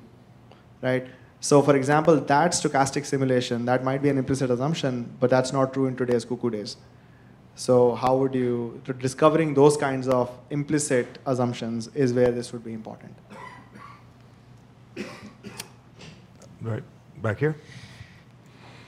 [0.82, 1.08] right?
[1.40, 5.74] So for example that stochastic simulation that might be an implicit assumption but that's not
[5.74, 6.78] true in today's cuckoo days
[7.58, 12.74] so how would you discovering those kinds of implicit assumptions is where this would be
[12.74, 13.16] important
[16.62, 16.84] Right
[17.22, 17.56] back here.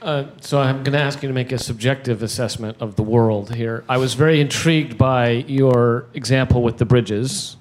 [0.02, 3.54] Uh, so I'm going to ask you to make a subjective assessment of the world
[3.54, 3.84] here.
[3.88, 7.56] I was very intrigued by your example with the bridges,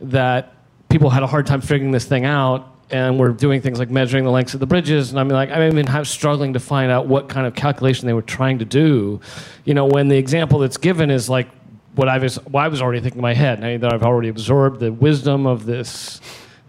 [0.00, 0.54] that
[0.88, 2.73] people had a hard time figuring this thing out.
[2.94, 5.76] And we're doing things like measuring the lengths of the bridges, and I'm like, I'm
[5.76, 9.20] even struggling to find out what kind of calculation they were trying to do.
[9.64, 11.48] You know, when the example that's given is like
[11.96, 13.64] what I was, what I was already thinking in my head.
[13.64, 16.20] I that I've already absorbed the wisdom of this,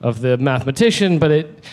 [0.01, 1.63] of the mathematician, but it,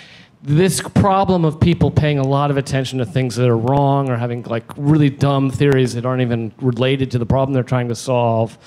[0.43, 4.19] this problem of people paying a lot of attention to things that are wrong or
[4.19, 7.95] having like really dumb theories that aren't even related to the problem they're trying to
[7.95, 8.59] solve.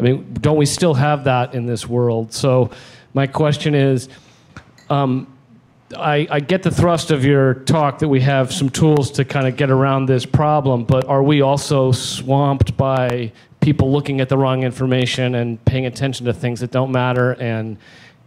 [0.00, 2.32] I mean, don't we still have that in this world?
[2.32, 2.72] So,
[3.14, 4.08] my question is
[4.90, 5.32] um,
[5.96, 9.46] I, I, get the thrust of your talk that we have some tools to kind
[9.46, 14.36] of get around this problem, but are we also swamped by people looking at the
[14.36, 17.76] wrong information and paying attention to things that don't matter and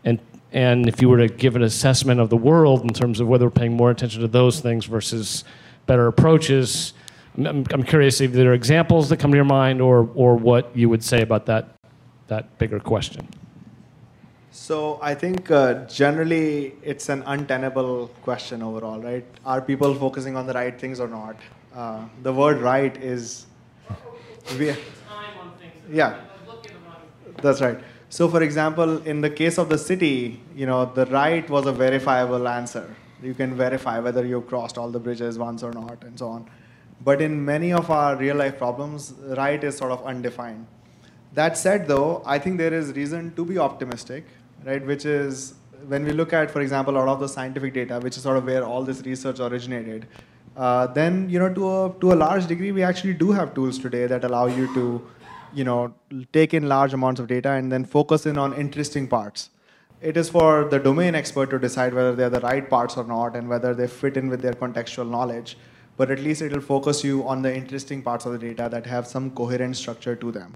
[0.03, 0.19] and
[0.51, 3.45] and if you were to give an assessment of the world in terms of whether
[3.45, 5.45] we're paying more attention to those things versus
[5.85, 6.93] better approaches,
[7.37, 10.75] I'm, I'm curious if there are examples that come to your mind or, or what
[10.75, 11.69] you would say about that,
[12.27, 13.29] that bigger question.
[14.51, 19.25] So I think uh, generally it's an untenable question overall, right?
[19.45, 21.37] Are people focusing on the right things or not?
[21.73, 23.45] Uh, the word right is...
[24.59, 24.75] We,
[25.89, 26.19] yeah,
[27.41, 27.79] that's right.
[28.09, 31.71] So, for example, in the case of the city, you know, the right was a
[31.71, 32.93] verifiable answer.
[33.23, 36.49] You can verify whether you've crossed all the bridges once or not, and so on.
[37.03, 40.67] But in many of our real life problems, right is sort of undefined.
[41.33, 44.25] That said, though, I think there is reason to be optimistic,
[44.65, 44.85] right?
[44.85, 45.55] Which is
[45.87, 48.37] when we look at, for example, a lot of the scientific data, which is sort
[48.37, 50.07] of where all this research originated,
[50.55, 53.79] uh, then you know, to a to a large degree, we actually do have tools
[53.79, 55.01] today that allow you to
[55.53, 55.93] you know,
[56.33, 59.49] take in large amounts of data and then focus in on interesting parts.
[60.01, 63.35] It is for the domain expert to decide whether they're the right parts or not
[63.35, 65.57] and whether they fit in with their contextual knowledge.
[65.97, 69.05] But at least it'll focus you on the interesting parts of the data that have
[69.05, 70.55] some coherent structure to them.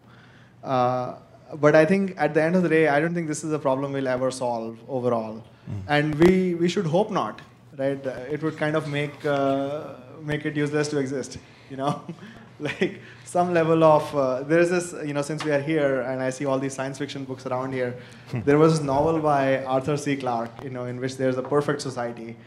[0.64, 1.18] Uh,
[1.54, 3.60] but I think at the end of the day, I don't think this is a
[3.60, 5.44] problem we'll ever solve overall.
[5.70, 5.82] Mm.
[5.88, 7.42] And we, we should hope not,
[7.78, 8.04] right?
[8.06, 11.38] It would kind of make, uh, make it useless to exist,
[11.70, 12.02] you know?
[12.60, 16.22] like some level of uh, there is this you know since we are here and
[16.22, 17.98] I see all these science fiction books around here,
[18.46, 20.16] there was this novel by Arthur C.
[20.16, 22.38] Clarke, you know, in which there's a perfect society,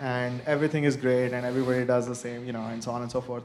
[0.00, 3.10] and everything is great and everybody does the same, you know, and so on and
[3.10, 3.42] so forth.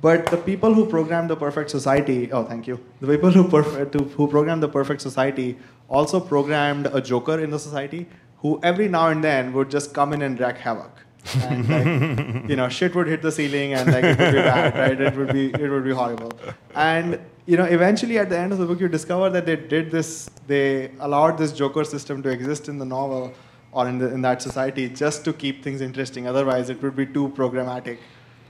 [0.00, 2.78] But the people who programmed the perfect society, oh, thank you.
[3.00, 5.56] The people who, who programmed the perfect society
[5.88, 8.06] also programmed a joker in the society
[8.38, 11.04] who every now and then would just come in and wreak havoc
[11.42, 14.74] and like, you know, shit would hit the ceiling and like it would be bad,
[14.76, 15.00] right?
[15.00, 16.32] It would be it would be horrible.
[16.74, 19.90] And you know, eventually at the end of the book, you discover that they did
[19.90, 20.30] this.
[20.46, 23.32] They allowed this Joker system to exist in the novel
[23.72, 26.26] or in the, in that society just to keep things interesting.
[26.26, 27.98] Otherwise, it would be too programmatic,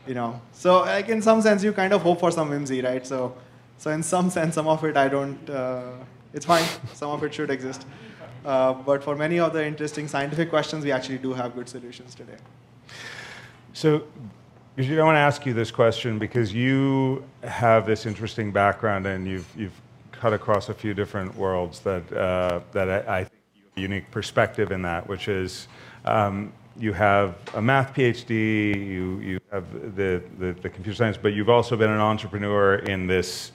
[0.06, 0.40] you know.
[0.52, 3.06] So like in some sense, you kind of hope for some whimsy, right?
[3.06, 3.34] So,
[3.78, 5.50] so in some sense, some of it I don't.
[5.50, 5.92] Uh,
[6.32, 6.64] it's fine.
[6.94, 7.86] Some of it should exist.
[8.44, 12.14] Uh, but for many of the interesting scientific questions, we actually do have good solutions
[12.14, 12.36] today.
[13.72, 14.02] So,
[14.76, 19.26] Gurjeet, I want to ask you this question because you have this interesting background and
[19.26, 19.80] you've, you've
[20.12, 23.80] cut across a few different worlds that, uh, that I, I, think you have a
[23.80, 25.68] unique perspective in that, which is
[26.04, 31.32] um, you have a math PhD, you, you have the, the, the computer science, but
[31.32, 33.52] you've also been an entrepreneur in this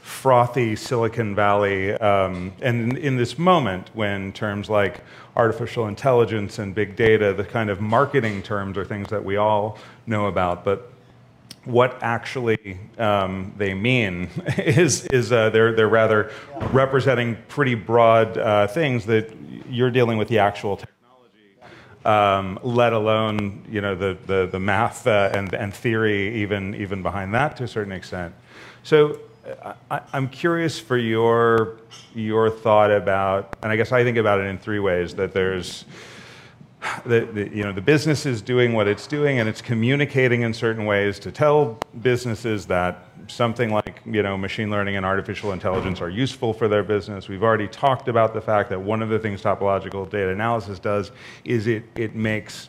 [0.00, 1.92] frothy Silicon Valley.
[1.92, 5.02] Um, and in, in, this moment, when terms like
[5.36, 9.78] artificial intelligence and big data, the kind of marketing terms are things that we all
[10.06, 10.90] know about, but
[11.64, 16.32] what actually um, they mean is, is uh, they're, they're rather
[16.72, 19.32] representing pretty broad uh, things that
[19.70, 21.01] you're dealing with the actual technology.
[22.04, 27.00] Um, let alone you know the, the, the math uh, and, and theory even, even
[27.00, 28.34] behind that to a certain extent.
[28.82, 29.20] So
[29.90, 31.78] I, am curious for your
[32.14, 35.14] your thought about, and I guess I think about it in three ways.
[35.14, 35.84] That there's
[37.04, 40.52] the, the, you know the business is doing what it's doing, and it's communicating in
[40.52, 46.00] certain ways to tell businesses that something like you know machine learning and artificial intelligence
[46.00, 47.28] are useful for their business.
[47.28, 51.12] We've already talked about the fact that one of the things topological data analysis does
[51.44, 52.68] is it it makes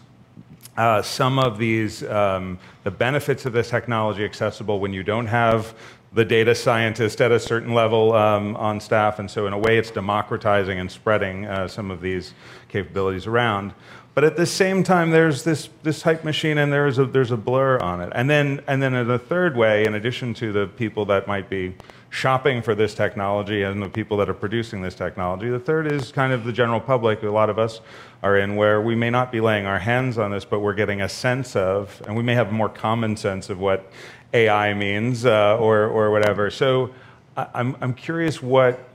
[0.78, 5.76] uh, some of these, um, the benefits of this technology accessible when you don't have
[6.14, 9.20] the data scientist at a certain level um, on staff.
[9.20, 12.34] And so, in a way, it's democratizing and spreading uh, some of these
[12.70, 13.74] capabilities around.
[14.16, 17.38] But at the same time, there's this, this hype machine and there's a, there's a
[17.38, 18.12] blur on it.
[18.14, 21.50] And then, and then in a third way, in addition to the people that might
[21.50, 21.74] be
[22.12, 26.12] shopping for this technology and the people that are producing this technology, the third is
[26.12, 27.82] kind of the general public, a lot of us
[28.22, 31.02] are in, where we may not be laying our hands on this, but we're getting
[31.02, 33.92] a sense of, and we may have a more common sense of what
[34.32, 36.52] AI means uh, or, or whatever.
[36.52, 36.94] So
[37.36, 38.93] I'm, I'm curious what,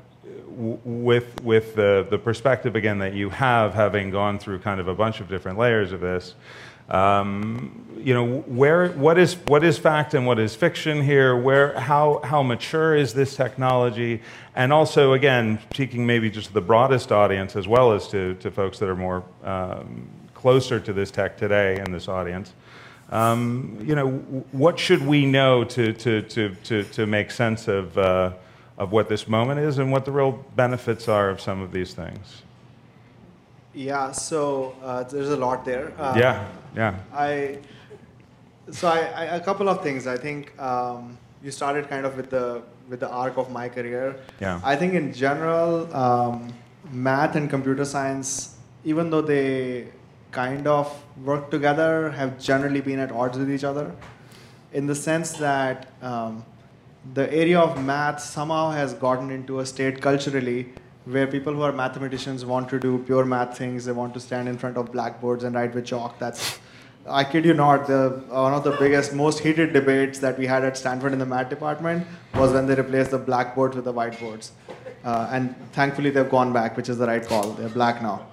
[0.59, 4.95] with, with the, the perspective, again, that you have, having gone through kind of a
[4.95, 6.35] bunch of different layers of this,
[6.89, 11.37] um, you know, where, what, is, what is fact and what is fiction here?
[11.37, 14.23] Where, how, how mature is this technology?
[14.57, 18.51] And also, again, speaking maybe just to the broadest audience as well as to, to
[18.51, 22.55] folks that are more um, closer to this tech today in this audience,
[23.11, 24.09] um, you know,
[24.53, 28.33] what should we know to, to, to, to, to make sense of, uh,
[28.79, 31.93] of what this moment is and what the real benefits are of some of these
[31.93, 32.43] things?
[33.75, 35.93] Yeah, so uh, there's a lot there.
[35.99, 36.95] Uh, yeah, yeah.
[37.13, 37.59] I
[38.71, 40.07] so I, I, a couple of things.
[40.07, 44.17] I think um, you started kind of with the with the arc of my career.
[44.41, 44.61] Yeah.
[44.65, 46.53] I think in general, um,
[46.91, 49.89] math and computer science, even though they
[50.31, 50.91] kind of
[51.25, 53.95] work together, have generally been at odds with each other,
[54.73, 56.45] in the sense that um,
[57.15, 60.69] the area of math somehow has gotten into a state culturally
[61.05, 63.85] where people who are mathematicians want to do pure math things.
[63.87, 66.19] They want to stand in front of blackboards and write with chalk.
[66.19, 66.59] That's
[67.09, 70.63] I kid you not, the, one of the biggest, most heated debates that we had
[70.63, 74.51] at Stanford in the math department was when they replaced the blackboards with the whiteboards.
[75.05, 77.53] Uh, and thankfully, they've gone back, which is the right call.
[77.53, 78.27] They're black now.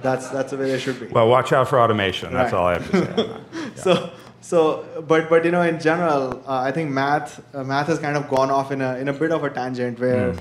[0.00, 1.06] That's, that's the way they should be.
[1.06, 2.32] Well, watch out for automation.
[2.32, 2.58] That's Right.
[2.58, 3.30] all I have to say.
[3.54, 3.74] Yeah.
[3.76, 4.10] So,
[4.42, 8.16] so, but, but you know, in general, uh, I think math, uh, math has kind
[8.16, 10.34] of gone off in a, in a bit of a tangent where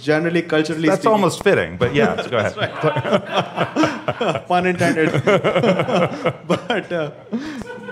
[0.00, 2.54] generally, culturally That's speaking, almost fitting, but yeah, go ahead.
[4.46, 5.10] pun intended.
[5.24, 7.12] but, uh,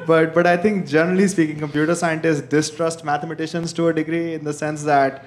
[0.06, 4.52] but, but I think generally speaking, computer scientists distrust mathematicians to a degree in the
[4.52, 5.24] sense that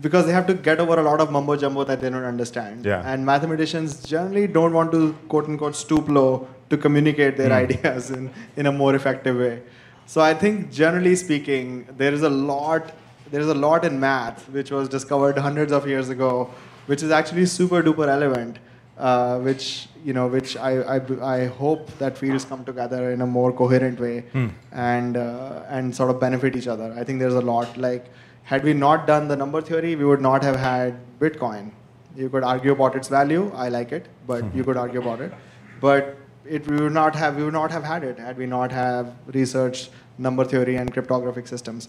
[0.00, 2.84] because they have to get over a lot of mumbo jumbo that they don't understand.
[2.84, 3.02] Yeah.
[3.04, 8.30] And mathematicians generally don't want to quote unquote stoop low to communicate their ideas in,
[8.56, 9.62] in a more effective way.
[10.06, 12.92] So I think generally speaking, there is a lot
[13.32, 16.50] there is a lot in math which was discovered hundreds of years ago,
[16.86, 18.58] which is actually super duper relevant,
[18.98, 23.26] uh, which you know, which I, I, I hope that fields come together in a
[23.26, 24.24] more coherent way
[24.72, 26.92] and uh, and sort of benefit each other.
[26.98, 28.10] I think there's a lot like
[28.42, 31.70] had we not done the number theory, we would not have had Bitcoin.
[32.16, 33.50] You could argue about its value.
[33.54, 35.32] I like it, but you could argue about it.
[35.80, 38.72] But it we would not have we would not have had it had we not
[38.72, 41.88] have researched number theory and cryptographic systems.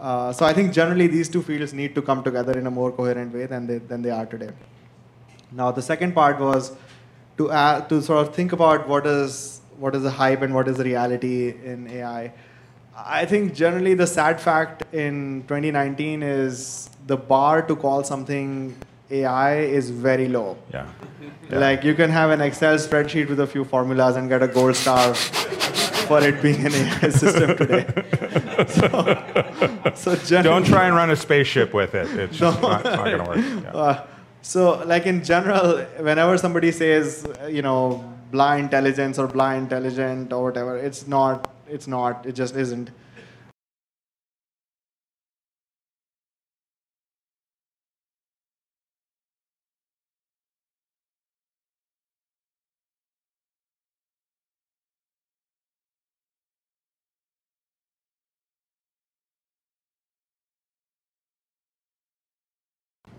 [0.00, 2.90] Uh, so I think generally these two fields need to come together in a more
[2.92, 4.50] coherent way than they than they are today.
[5.52, 6.72] Now the second part was
[7.38, 10.68] to add, to sort of think about what is what is the hype and what
[10.68, 12.32] is the reality in AI.
[12.96, 18.74] I think generally the sad fact in 2019 is the bar to call something
[19.10, 20.56] AI is very low.
[20.72, 20.86] Yeah.
[21.50, 21.58] Yeah.
[21.66, 24.76] Like you can have an Excel spreadsheet with a few formulas and get a gold
[24.76, 27.86] star for it being an AI system today.
[29.94, 32.08] so, so Don't try and run a spaceship with it.
[32.18, 33.64] It's just not, not going to work.
[33.64, 33.80] Yeah.
[33.80, 34.06] uh,
[34.42, 40.44] so, like in general, whenever somebody says, you know, blind intelligence or blind intelligent or
[40.44, 41.50] whatever, it's not.
[41.68, 42.24] It's not.
[42.24, 42.90] It just isn't.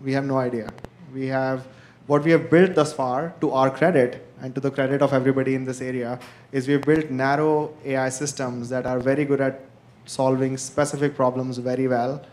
[0.09, 0.67] We have no idea.
[1.13, 1.67] We have
[2.07, 5.53] what we have built thus far, to our credit and to the credit of everybody
[5.53, 6.17] in this area,
[6.51, 9.61] is we've built narrow AI systems that are very good at
[10.05, 12.23] solving specific problems very well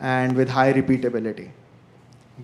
[0.00, 1.48] and with high repeatability.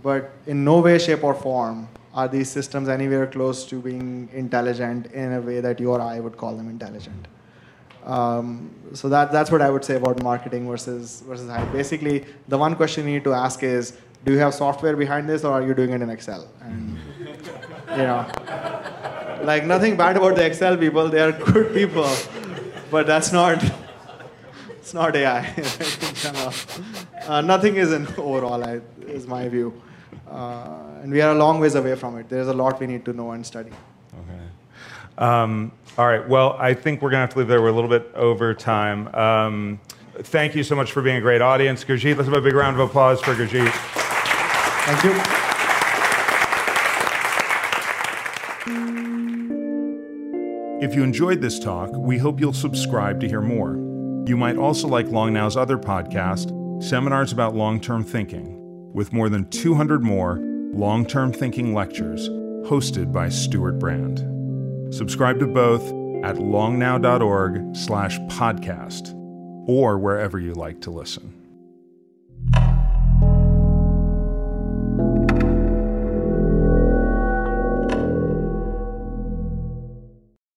[0.03, 5.13] But in no way, shape, or form are these systems anywhere close to being intelligent
[5.13, 7.29] in a way that you or I would call them intelligent.
[8.09, 11.71] Um, so that, that's what I would say about marketing versus versus hype.
[11.73, 13.93] Basically, the one question you need to ask is,
[14.25, 16.49] do you have software behind this, or are you doing it in Excel?
[16.61, 16.99] And
[17.91, 18.27] you know,
[19.43, 22.11] like nothing bad about the Excel people; they are good people,
[22.91, 23.63] but that's not
[24.79, 25.55] it's not AI.
[27.29, 29.83] Uh, nothing is in overall, I, is my view,
[30.31, 32.27] uh, and we are a long ways away from it.
[32.27, 33.71] There's a lot we need to know and study.
[34.15, 35.27] Okay.
[35.27, 36.27] Um, all right.
[36.27, 37.61] Well, I think we're going to have to leave there.
[37.61, 39.15] We're a little bit over time.
[39.15, 39.79] Um,
[40.15, 41.85] thank you so much for being a great audience.
[41.85, 44.07] Gurjeet, let's have a big round of applause for Gurjeet.
[44.91, 45.13] Thank you.
[50.81, 53.75] If you enjoyed this talk, we hope you'll subscribe to hear more.
[54.27, 58.57] You might also like Long Now's other podcast, Seminars About Long Term Thinking,
[58.95, 60.39] with more than 200 more
[60.73, 62.31] long term thinking lectures
[62.67, 64.21] hosted by Stewart Brand.
[64.95, 65.83] Subscribe to both
[66.25, 69.15] at longnow.org slash podcast
[69.69, 71.38] or wherever you like to listen.